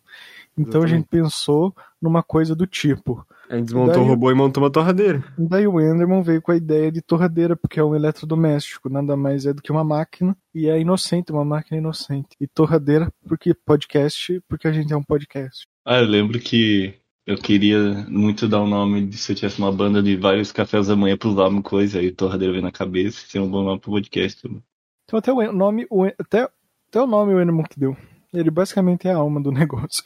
Então 0.56 0.84
a 0.84 0.88
gente 0.88 1.08
pensou 1.08 1.76
numa 2.00 2.22
coisa 2.22 2.56
do 2.56 2.68
tipo. 2.68 3.26
A 3.50 3.56
gente 3.56 3.66
desmontou 3.66 3.96
Daí- 3.96 4.04
o 4.04 4.08
robô 4.08 4.30
e 4.30 4.36
montou 4.36 4.62
uma 4.64 4.70
torradeira. 4.70 5.24
Daí 5.38 5.68
o 5.68 5.82
Enderman 5.82 6.22
veio 6.22 6.42
com 6.42 6.52
a 6.52 6.56
ideia 6.56 6.92
de 6.92 7.02
torradeira, 7.02 7.56
porque 7.56 7.80
é 7.80 7.84
um 7.84 7.96
eletrodoméstico, 7.96 8.88
nada 8.88 9.18
mais 9.18 9.48
é 9.48 9.54
do 9.54 9.62
que 9.64 9.72
uma 9.72 9.84
máquina, 9.84 10.38
e 10.54 10.68
é 10.70 10.80
inocente, 10.80 11.32
uma 11.32 11.44
máquina 11.44 11.78
inocente. 11.80 12.30
E 12.40 12.48
torradeira, 12.48 13.12
porque 13.28 13.54
podcast, 13.54 14.42
porque 14.48 14.68
a 14.68 14.72
gente 14.72 14.94
é 14.94 14.98
um 14.98 15.04
podcast. 15.04 15.66
Ah, 15.84 16.00
eu 16.00 16.06
lembro 16.06 16.40
que 16.40 16.94
eu 17.26 17.38
queria 17.38 18.06
muito 18.08 18.48
dar 18.48 18.62
o 18.62 18.68
nome 18.68 19.08
de 19.08 19.18
se 19.18 19.32
eu 19.32 19.36
tivesse 19.36 19.58
uma 19.58 19.72
banda 19.72 20.04
de 20.04 20.16
vários 20.16 20.52
cafés 20.52 20.88
da 20.88 20.96
manhã 20.96 21.18
pro 21.18 21.32
nome 21.32 21.64
coisa, 21.64 22.00
aí 22.00 22.12
torradeira 22.12 22.52
veio 22.54 22.64
na 22.64 22.72
cabeça, 22.72 23.26
seria 23.28 23.46
um 23.46 23.50
bom 23.50 23.64
nome 23.64 23.80
pro 23.80 23.92
podcast. 23.92 24.42
também. 24.42 24.62
Então 25.06 25.20
até 25.20 25.32
o 25.32 25.52
nome, 25.52 25.86
o 25.90 26.04
até, 26.06 26.50
até 26.90 27.02
o 27.02 27.08
nome 27.08 27.34
o 27.34 27.42
Enderman 27.42 27.66
que 27.66 27.80
deu. 27.80 27.96
Ele 28.34 28.50
basicamente 28.50 29.08
é 29.08 29.12
a 29.12 29.18
alma 29.18 29.42
do 29.42 29.52
negócio. 29.54 30.04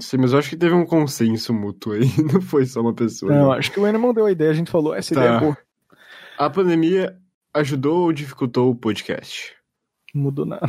Sim, 0.00 0.18
mas 0.18 0.32
eu 0.32 0.38
acho 0.38 0.50
que 0.50 0.56
teve 0.56 0.74
um 0.74 0.84
consenso 0.84 1.52
mútuo 1.54 1.92
aí. 1.94 2.02
Não 2.32 2.40
foi 2.40 2.66
só 2.66 2.80
uma 2.80 2.94
pessoa. 2.94 3.32
Não, 3.32 3.42
não. 3.44 3.52
acho 3.52 3.70
que 3.72 3.80
o 3.80 3.86
Enderman 3.88 4.12
deu 4.12 4.26
a 4.26 4.30
ideia, 4.32 4.50
a 4.50 4.54
gente 4.54 4.70
falou, 4.70 4.94
essa 4.94 5.14
Tá. 5.14 5.20
ideia 5.20 5.36
é 5.36 5.40
boa. 5.40 5.58
A 6.38 6.50
pandemia 6.50 7.16
ajudou 7.54 8.02
ou 8.02 8.12
dificultou 8.12 8.70
o 8.70 8.74
podcast? 8.76 9.54
Não 10.14 10.24
mudou 10.24 10.44
nada. 10.44 10.66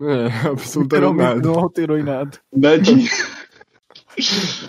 É, 0.00 0.26
absolutamente 0.48 1.16
nada. 1.16 1.40
não 1.40 1.58
alterou 1.58 1.98
em 1.98 2.04
nada. 2.04 2.38
Nadinha. 2.54 3.10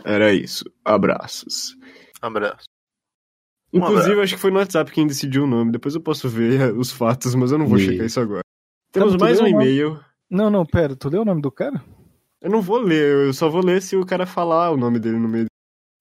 Era 0.03 0.33
isso. 0.33 0.65
Abraços. 0.83 1.75
Abraço. 2.21 2.65
Inclusive, 3.73 4.21
acho 4.21 4.35
que 4.35 4.41
foi 4.41 4.49
no 4.51 4.57
WhatsApp 4.59 4.91
quem 4.91 5.05
decidiu 5.07 5.43
o 5.43 5.47
nome. 5.47 5.71
Depois 5.71 5.93
eu 5.95 6.01
posso 6.01 6.27
ver 6.29 6.73
os 6.77 6.91
fatos, 6.91 7.35
mas 7.35 7.51
eu 7.51 7.57
não 7.57 7.67
vou 7.67 7.77
E- 7.77 7.85
checar 7.85 8.05
isso 8.05 8.19
agora. 8.19 8.41
Temos 8.91 9.13
tu 9.15 9.19
mais 9.19 9.39
um 9.39 9.47
e-mail. 9.47 9.99
Não, 10.29 10.49
não, 10.49 10.65
pera, 10.65 10.95
tu 10.95 11.09
leu 11.09 11.21
o 11.21 11.25
nome 11.25 11.41
do 11.41 11.51
cara? 11.51 11.83
Eu 12.41 12.49
não 12.49 12.61
vou 12.61 12.77
ler, 12.79 13.27
eu 13.27 13.33
só 13.33 13.49
vou 13.49 13.63
ler 13.63 13.81
se 13.81 13.95
o 13.95 14.05
cara 14.05 14.25
falar 14.25 14.71
o 14.71 14.77
nome 14.77 14.99
dele 14.99 15.17
no 15.19 15.27
meio. 15.27 15.45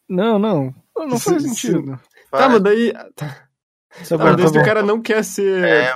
Não, 0.08 0.38
não. 0.38 0.74
Não 0.96 1.18
faz 1.18 1.42
Se- 1.42 1.48
sentido. 1.48 1.98
Tá, 2.30 2.48
mas 2.48 2.60
daí. 2.62 2.92
Tá, 2.92 3.08
Tá 3.14 3.26
tá, 4.08 4.18
bom, 4.18 4.24
mas 4.24 4.36
tá 4.36 4.36
daí 4.36 4.48
se 4.50 4.58
o 4.58 4.64
cara 4.64 4.82
não 4.82 5.00
quer 5.00 5.24
ser 5.24 5.64
É, 5.64 5.94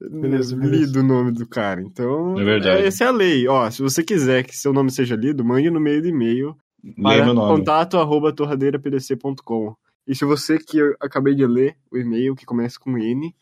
Beleza, 0.00 0.54
beleza. 0.56 0.84
lido 0.86 1.00
o 1.00 1.02
nome 1.02 1.32
do 1.32 1.46
cara. 1.48 1.80
Então. 1.80 2.38
É 2.38 2.44
verdade. 2.44 2.82
Essa 2.84 3.04
é 3.04 3.06
a 3.08 3.10
lei. 3.10 3.48
Ó, 3.48 3.68
se 3.70 3.80
você 3.82 4.02
quiser 4.04 4.44
que 4.44 4.56
seu 4.56 4.72
nome 4.72 4.90
seja 4.90 5.16
lido, 5.16 5.44
mande 5.44 5.70
no 5.70 5.80
meio 5.80 6.02
do 6.02 6.08
e-mail 6.08 6.56
para 7.02 7.24
meu 7.24 7.34
nome. 7.34 7.56
contato 7.58 7.96
arroba 7.98 8.32
torradeirapdc.com. 8.32 9.74
E 10.06 10.14
se 10.14 10.24
você 10.24 10.58
que 10.58 10.78
eu 10.78 10.94
acabei 11.00 11.34
de 11.34 11.46
ler 11.46 11.76
o 11.90 11.96
e-mail 11.96 12.34
que 12.34 12.44
começa 12.44 12.78
com 12.78 12.98
N, 12.98 13.34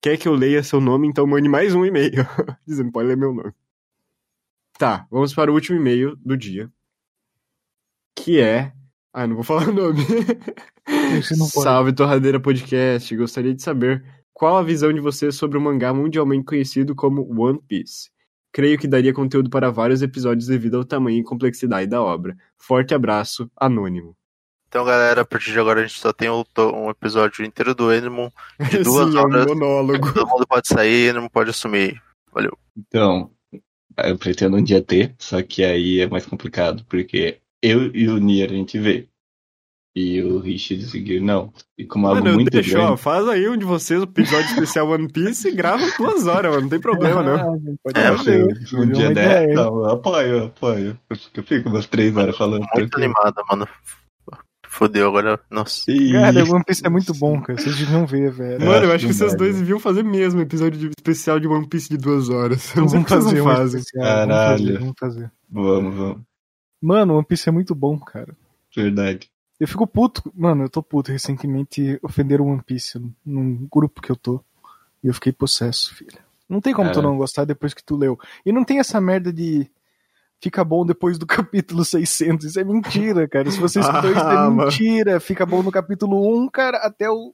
quer 0.00 0.16
que 0.16 0.26
eu 0.26 0.34
leia 0.34 0.62
seu 0.62 0.80
nome, 0.80 1.06
então 1.06 1.26
mande 1.26 1.48
mais 1.48 1.74
um 1.74 1.84
e-mail 1.84 2.26
dizendo 2.66 2.90
pode 2.90 3.08
ler 3.08 3.16
meu 3.16 3.32
nome. 3.32 3.52
Tá, 4.78 5.06
vamos 5.10 5.34
para 5.34 5.50
o 5.50 5.54
último 5.54 5.78
e-mail 5.78 6.16
do 6.16 6.36
dia. 6.36 6.70
Que 8.16 8.40
é. 8.40 8.72
Ah, 9.12 9.26
não 9.26 9.36
vou 9.36 9.44
falar 9.44 9.68
o 9.68 9.72
nome. 9.72 10.00
Salve 11.22 11.92
Torradeira 11.92 12.40
Podcast. 12.40 13.14
Gostaria 13.14 13.54
de 13.54 13.62
saber 13.62 14.02
qual 14.32 14.56
a 14.56 14.62
visão 14.62 14.92
de 14.92 15.00
vocês 15.00 15.36
sobre 15.36 15.58
o 15.58 15.60
mangá 15.60 15.92
mundialmente 15.92 16.44
conhecido 16.44 16.94
como 16.94 17.22
One 17.40 17.60
Piece. 17.68 18.10
Creio 18.50 18.78
que 18.78 18.88
daria 18.88 19.12
conteúdo 19.12 19.48
para 19.48 19.70
vários 19.70 20.02
episódios 20.02 20.46
devido 20.46 20.76
ao 20.76 20.84
tamanho 20.84 21.18
e 21.18 21.24
complexidade 21.24 21.88
da 21.88 22.02
obra. 22.02 22.36
Forte 22.56 22.94
abraço, 22.94 23.50
Anônimo. 23.56 24.16
Então, 24.72 24.86
galera, 24.86 25.20
a 25.20 25.24
partir 25.26 25.52
de 25.52 25.58
agora 25.60 25.80
a 25.80 25.86
gente 25.86 25.98
só 26.00 26.14
tem 26.14 26.30
um, 26.30 26.88
episódio 26.88 27.44
inteiro 27.44 27.74
do 27.74 27.92
Enderman. 27.94 28.32
De 28.70 28.78
duas 28.82 29.10
Sim, 29.12 29.18
é 29.18 29.20
um 29.20 29.24
horas. 29.24 29.46
monólogo. 29.46 30.14
Todo 30.14 30.26
mundo 30.26 30.46
pode 30.46 30.66
sair, 30.66 31.10
Enderman 31.10 31.28
pode 31.28 31.50
assumir. 31.50 32.00
Valeu. 32.32 32.56
Então, 32.78 33.30
eu 34.02 34.16
pretendo 34.16 34.56
um 34.56 34.62
dia 34.64 34.80
ter, 34.80 35.14
só 35.18 35.42
que 35.42 35.62
aí 35.62 36.00
é 36.00 36.06
mais 36.08 36.24
complicado, 36.24 36.86
porque 36.88 37.38
eu 37.62 37.94
e 37.94 38.08
o 38.08 38.16
Nier 38.16 38.50
a 38.50 38.54
gente 38.54 38.78
vê. 38.78 39.06
E 39.94 40.22
o 40.22 40.38
Richard 40.38 40.82
seguir 40.86 41.20
não. 41.20 41.52
E 41.76 41.84
como 41.84 42.06
algo 42.06 42.22
Mano, 42.24 42.36
muito 42.36 42.50
deixa, 42.50 42.78
ó, 42.80 42.86
grande. 42.86 43.02
faz 43.02 43.28
aí 43.28 43.46
um 43.46 43.58
de 43.58 43.66
vocês 43.66 44.00
o 44.00 44.04
episódio 44.04 44.46
especial 44.46 44.88
One 44.88 45.06
Piece 45.12 45.48
e 45.48 45.54
grava 45.54 45.84
duas 45.98 46.26
horas, 46.26 46.50
mano. 46.50 46.62
Não 46.62 46.68
tem 46.70 46.80
problema, 46.80 47.22
não. 47.22 47.34
Ah, 47.34 47.58
pode 47.84 48.00
É, 48.00 48.16
fazer. 48.16 48.58
Um 48.72 48.90
dia 48.90 49.10
der, 49.12 49.48
não, 49.48 49.80
eu 49.84 49.90
apoio, 49.90 50.28
eu 50.28 50.44
apoio. 50.46 50.98
Eu 51.10 51.16
fico- 51.16 51.30
Eu 51.40 51.42
fico 51.42 51.68
umas 51.68 51.86
três 51.86 52.16
horas 52.16 52.34
falando. 52.34 52.60
Muito 52.60 52.72
tranquilo. 52.72 53.04
animada, 53.04 53.42
mano. 53.50 53.68
Fodeu 54.72 55.08
agora. 55.08 55.38
Nossa. 55.50 55.84
Cara, 56.12 56.44
o 56.44 56.54
One 56.54 56.64
Piece 56.64 56.80
é 56.84 56.88
muito 56.88 57.12
bom, 57.14 57.40
cara. 57.42 57.58
Vocês 57.60 57.76
deviam 57.76 58.06
ver, 58.06 58.30
velho. 58.32 58.64
Mano, 58.64 58.86
eu 58.86 58.92
acho 58.92 59.06
que 59.06 59.12
vocês 59.12 59.36
dois 59.36 59.56
deviam 59.58 59.78
fazer 59.78 60.02
mesmo 60.02 60.40
episódio 60.40 60.78
de- 60.78 60.90
especial 60.96 61.38
de 61.38 61.46
One 61.46 61.68
Piece 61.68 61.88
de 61.90 61.98
duas 61.98 62.28
horas. 62.30 62.72
Não 62.76 62.88
Vamos 62.88 63.08
fazer 63.08 63.36
não 63.38 63.42
um 63.46 63.54
fazem. 63.54 63.80
especial. 63.80 64.04
Caralho. 64.04 64.58
Vamos 64.58 64.64
fazer, 64.64 64.78
vamos 64.78 64.94
fazer. 64.98 65.32
Vamos, 65.50 65.94
vamos. 65.94 66.22
Mano, 66.80 67.14
One 67.16 67.24
Piece 67.26 67.48
é 67.48 67.52
muito 67.52 67.74
bom, 67.74 67.98
cara. 67.98 68.34
Verdade. 68.74 69.30
Eu 69.60 69.68
fico 69.68 69.86
puto. 69.86 70.32
Mano, 70.34 70.64
eu 70.64 70.70
tô 70.70 70.82
puto. 70.82 71.12
Recentemente 71.12 71.98
ofenderam 72.02 72.48
One 72.48 72.62
Piece 72.62 72.98
num 73.24 73.68
grupo 73.70 74.00
que 74.00 74.10
eu 74.10 74.16
tô. 74.16 74.40
E 75.04 75.08
eu 75.08 75.14
fiquei 75.14 75.32
possesso, 75.32 75.94
filho. 75.94 76.18
Não 76.48 76.60
tem 76.60 76.72
como 76.74 76.90
tu 76.92 77.00
não 77.02 77.16
gostar 77.16 77.44
depois 77.44 77.72
que 77.74 77.84
tu 77.84 77.94
leu. 77.96 78.18
E 78.44 78.52
não 78.52 78.64
tem 78.64 78.78
essa 78.78 79.00
merda 79.00 79.32
de. 79.32 79.70
Fica 80.42 80.64
bom 80.64 80.84
depois 80.84 81.18
do 81.18 81.24
capítulo 81.26 81.84
600. 81.84 82.46
Isso 82.46 82.58
é 82.60 82.64
mentira, 82.64 83.28
cara. 83.28 83.50
Se 83.50 83.60
você 83.60 83.80
escutou 83.80 84.10
isso, 84.10 84.20
Ah, 84.20 84.32
é 84.32 84.36
mano. 84.36 84.56
mentira. 84.64 85.20
Fica 85.20 85.46
bom 85.46 85.62
no 85.62 85.70
capítulo 85.70 86.42
1, 86.44 86.48
cara, 86.48 86.78
até 86.78 87.08
o. 87.10 87.32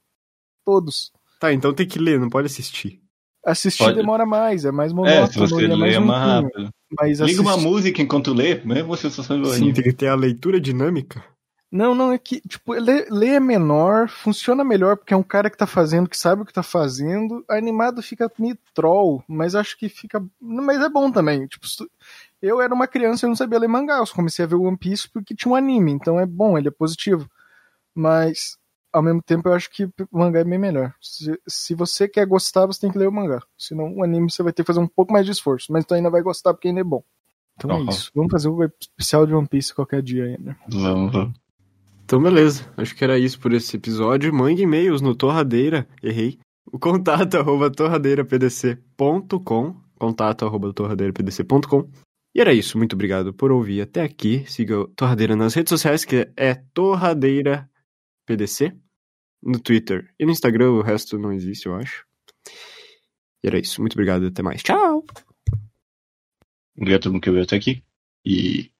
Todos. 0.64 1.11
Tá, 1.40 1.53
então 1.53 1.73
tem 1.73 1.87
que 1.87 1.99
ler, 1.99 2.21
não 2.21 2.29
pode 2.29 2.47
assistir. 2.47 3.01
Assistir 3.47 3.85
Pode- 3.85 3.97
demora 3.97 4.27
mais, 4.27 4.64
é 4.66 4.71
mais 4.71 4.92
É, 4.92 4.94
monótono 4.94 5.49
se 5.49 5.55
você 5.55 5.62
e 5.62 5.64
é 5.64 5.68
mais 5.68 5.81
lê 5.81 5.94
é 5.94 5.99
mais 6.01 6.23
rápido. 6.42 6.71
Mas 7.01 7.21
Liga 7.21 7.40
uma 7.40 7.57
música 7.57 8.03
enquanto 8.03 8.35
lê, 8.35 8.62
mesmo 8.64 8.88
você 8.88 9.09
só 9.09 9.23
sabe 9.23 9.47
Sim, 9.55 9.73
tem 9.73 9.85
que 9.85 9.92
ter 9.92 10.09
a 10.09 10.14
leitura 10.14 10.61
dinâmica. 10.61 11.25
Não, 11.71 11.94
não, 11.94 12.12
é 12.12 12.18
que, 12.18 12.40
tipo, 12.40 12.73
ler, 12.73 13.07
ler 13.11 13.35
é 13.35 13.40
menor, 13.40 14.09
funciona 14.09 14.64
melhor 14.64 14.97
porque 14.97 15.14
é 15.14 15.16
um 15.16 15.23
cara 15.23 15.49
que 15.51 15.57
tá 15.57 15.66
fazendo, 15.66 16.09
que 16.09 16.16
sabe 16.18 16.42
o 16.42 16.44
que 16.44 16.53
tá 16.53 16.62
fazendo. 16.62 17.44
Animado 17.49 18.03
fica 18.03 18.31
meio 18.38 18.59
troll, 18.75 19.23
mas 19.29 19.55
acho 19.55 19.79
que 19.79 19.88
fica. 19.88 20.23
Mas 20.40 20.81
é 20.83 20.88
bom 20.88 21.11
também. 21.11 21.47
Tipo, 21.47 21.66
se- 21.68 21.87
eu 22.42 22.61
era 22.61 22.72
uma 22.74 22.87
criança 22.87 23.24
e 23.27 23.29
não 23.29 23.35
sabia 23.37 23.59
ler 23.59 23.68
mangá, 23.68 23.96
eu 23.98 24.07
só 24.07 24.14
comecei 24.14 24.44
a 24.44 24.48
ver 24.48 24.55
One 24.57 24.77
Piece 24.77 25.09
porque 25.11 25.35
tinha 25.35 25.51
um 25.53 25.57
anime, 25.57 25.92
então 25.92 26.20
é 26.20 26.27
bom, 26.27 26.59
ele 26.59 26.68
é 26.68 26.70
positivo. 26.70 27.29
Mas, 27.94 28.57
ao 28.92 29.03
mesmo 29.03 29.22
tempo, 29.22 29.48
eu 29.48 29.55
acho 29.55 29.70
que 29.70 29.85
o 29.85 29.92
mangá 30.12 30.40
é 30.40 30.44
bem 30.44 30.59
melhor. 30.59 30.94
Se, 31.01 31.38
se 31.46 31.74
você 31.74 32.07
quer 32.09 32.27
gostar, 32.27 32.66
você 32.66 32.81
tem 32.81 32.90
que 32.92 32.98
ler 32.98 33.09
o 33.09 33.12
mangá. 33.12 33.40
Senão, 33.57 33.92
o 33.96 34.05
anime 34.05 34.31
você 34.31 34.42
vai 34.42 34.53
ter 34.53 34.62
que 34.62 34.66
fazer 34.68 34.81
um 34.81 34.87
pouco 34.87 35.12
mais 35.12 35.24
de 35.27 35.33
esforço, 35.33 35.72
mas 35.72 35.85
tu 35.85 35.94
ainda 35.94 36.11
vai 36.11 36.22
gostar 36.22 36.55
porque 36.55 36.68
ainda 36.68 36.81
é 36.81 36.85
bom. 36.85 37.03
Então 37.57 37.70
Uhum. 37.70 37.87
é 37.88 37.90
isso. 37.90 38.12
Vamos 38.14 38.31
fazer 38.31 38.48
um 38.48 38.62
especial 38.81 39.27
de 39.27 39.35
One 39.35 39.48
Piece 39.48 39.74
qualquer 39.74 40.01
dia 40.01 40.24
ainda. 40.27 40.57
Vamos, 40.68 41.12
vamos. 41.12 41.35
Então, 42.05 42.22
beleza. 42.22 42.64
Acho 42.77 42.94
que 42.94 43.03
era 43.05 43.18
isso 43.18 43.38
por 43.40 43.53
esse 43.53 43.77
episódio. 43.77 44.33
Mande 44.33 44.62
e-mails 44.62 45.01
no 45.03 45.12
Torradeira. 45.14 45.87
Errei. 46.03 46.38
O 46.70 46.79
contato 46.79 47.35
arroba 47.37 47.68
torradeirapdc.com. 47.70 49.74
Contato 49.98 50.44
arroba 50.46 50.72
torradeirapdc.com. 50.72 51.88
E 52.35 52.41
era 52.41 52.53
isso. 52.53 52.77
Muito 52.79 52.93
obrigado 52.95 53.33
por 53.35 53.51
ouvir 53.51 53.81
até 53.81 54.03
aqui. 54.03 54.45
Siga 54.47 54.81
o 54.81 54.88
Torradeira 54.88 55.35
nas 55.35 55.55
redes 55.55 55.71
sociais, 55.71 56.05
que 56.05 56.31
é 56.37 56.55
Torradeira 56.75 57.69
PDC. 58.27 58.77
No 59.43 59.59
Twitter 59.61 60.12
e 60.19 60.25
no 60.27 60.33
Instagram. 60.33 60.71
O 60.73 60.83
resto 60.83 61.19
não 61.19 61.33
existe, 61.33 61.67
eu 61.67 61.75
acho. 61.77 62.05
E 63.43 63.47
era 63.47 63.59
isso. 63.59 63.81
Muito 63.81 63.93
obrigado. 63.95 64.27
Até 64.27 64.43
mais. 64.43 64.62
Tchau! 64.62 65.05
Obrigado 66.77 66.99
a 67.01 67.03
todo 67.03 67.12
mundo 67.12 67.23
que 67.23 67.31
veio 67.31 67.43
até 67.45 67.57
aqui. 67.57 67.83
E 68.25 68.71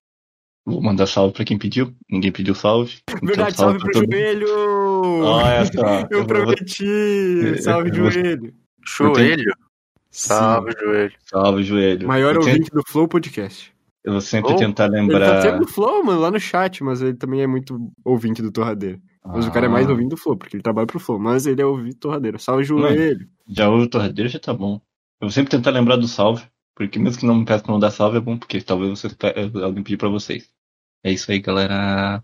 vou 0.65 0.83
mandar 0.83 1.07
salve 1.07 1.33
pra 1.35 1.45
quem 1.45 1.59
pediu. 1.59 1.95
Ninguém 2.11 2.31
pediu 2.33 2.55
salve. 2.55 2.99
Então, 3.09 3.27
Verdade, 3.27 3.57
salve 3.57 3.79
pro 3.79 3.85
pra 3.91 3.93
todo 3.93 4.03
mundo. 4.03 4.13
joelho! 4.13 5.25
Olha 5.25 5.65
só. 5.65 6.01
Eu 6.11 6.19
vou- 6.19 6.27
prometi! 6.27 7.63
Salve, 7.63 7.91
eu 7.97 8.03
vou- 8.03 8.11
joelho! 8.11 8.55
Joelho? 10.11 10.11
Sim. 10.11 10.29
Salve, 10.29 10.73
joelho. 10.81 11.13
Salve, 11.25 11.63
joelho. 11.63 12.09
Maior 12.09 12.35
eu, 12.35 12.41
ouvinte 12.41 12.71
do 12.71 12.83
Flow 12.87 13.07
Podcast. 13.09 13.73
eu 14.05 14.13
vou 14.13 14.21
sempre 14.21 14.53
Oh, 14.53 14.57
tentar 14.57 14.85
Ele 14.87 14.93
tá 14.95 15.01
lembrar. 15.01 15.43
sempre 15.43 15.61
no 15.61 15.67
Flow, 15.69 16.05
mano, 16.05 16.21
lá 16.21 16.31
no 16.31 16.41
chat, 16.41 16.83
mas 16.83 17.03
ele 17.03 17.15
também 17.15 17.43
é 17.43 17.47
muito 17.47 17.93
ouvinte 18.05 18.41
do 18.43 18.51
Torradeiro. 18.51 19.01
Mas 19.25 19.47
o 19.47 19.51
cara 19.53 19.67
é 19.67 19.69
mais 19.69 19.87
Ah, 19.87 19.91
ouvinte 19.91 20.09
do 20.11 20.17
Flow, 20.17 20.37
porque 20.37 20.57
ele 20.57 20.63
trabalha 20.63 20.87
pro 20.87 20.99
Flow, 20.99 21.19
mas 21.19 21.47
ele 21.47 21.61
é 21.61 21.67
ouvinte 21.67 21.97
do 21.97 22.01
Torradeiro. 22.01 22.39
Salve, 22.39 22.65
joelho! 22.65 23.29
Já 23.47 23.69
ouve 23.69 23.85
o 23.85 23.91
torradeiro, 23.91 24.29
já 24.31 24.39
tá 24.39 24.55
bom. 24.55 24.75
Eu 25.21 25.27
vou 25.27 25.31
sempre 25.31 25.51
tentar 25.51 25.71
lembrar 25.71 25.97
do 25.97 26.09
salve. 26.09 26.45
Porque 26.75 26.99
mesmo 26.99 27.19
que 27.19 27.27
não 27.27 27.35
me 27.35 27.45
peça 27.45 27.65
pra 27.65 27.73
não 27.73 27.81
dar 27.81 27.91
salve, 27.91 28.19
é 28.19 28.21
bom, 28.21 28.39
porque 28.39 28.61
talvez 28.63 28.89
você, 28.91 29.09
alguém 29.65 29.83
pedir 29.83 29.97
pra 29.97 30.09
vocês. 30.09 30.49
É 31.03 31.11
isso 31.11 31.31
aí, 31.31 31.41
galera. 31.41 32.23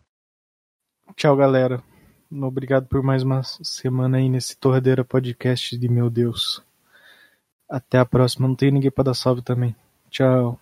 Tchau, 1.16 1.36
galera. 1.36 1.82
Obrigado 2.32 2.86
por 2.86 3.02
mais 3.02 3.22
uma 3.24 3.42
semana 3.42 4.18
aí 4.18 4.28
nesse 4.28 4.56
Torradeira 4.56 5.04
Podcast 5.04 5.76
de 5.76 5.88
meu 5.88 6.08
Deus. 6.08 6.62
Até 7.68 7.98
a 7.98 8.06
próxima. 8.06 8.48
Não 8.48 8.54
tem 8.54 8.70
ninguém 8.70 8.90
pra 8.90 9.04
dar 9.04 9.14
salve 9.14 9.42
também. 9.42 9.74
Tchau. 10.10 10.58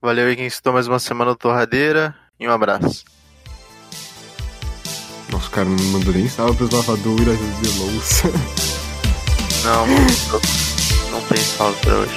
Valeu 0.00 0.26
aí 0.28 0.36
quem 0.36 0.46
escutou 0.46 0.72
mais 0.72 0.86
uma 0.86 0.98
semana 0.98 1.32
do 1.32 1.36
Torradeira. 1.36 2.14
E 2.38 2.46
um 2.46 2.52
abraço. 2.52 3.04
Nossa, 5.32 5.50
cara, 5.50 5.68
não 5.68 5.84
mandou 5.86 6.14
nem 6.14 6.28
salve 6.28 6.56
pros 6.56 6.70
lavadoras 6.70 7.38
de 7.38 7.78
louça. 7.80 8.28
Não, 9.64 9.86
não 11.10 11.26
tem 11.28 11.38
salve 11.38 11.80
pra 11.80 11.94
hoje. 11.96 12.15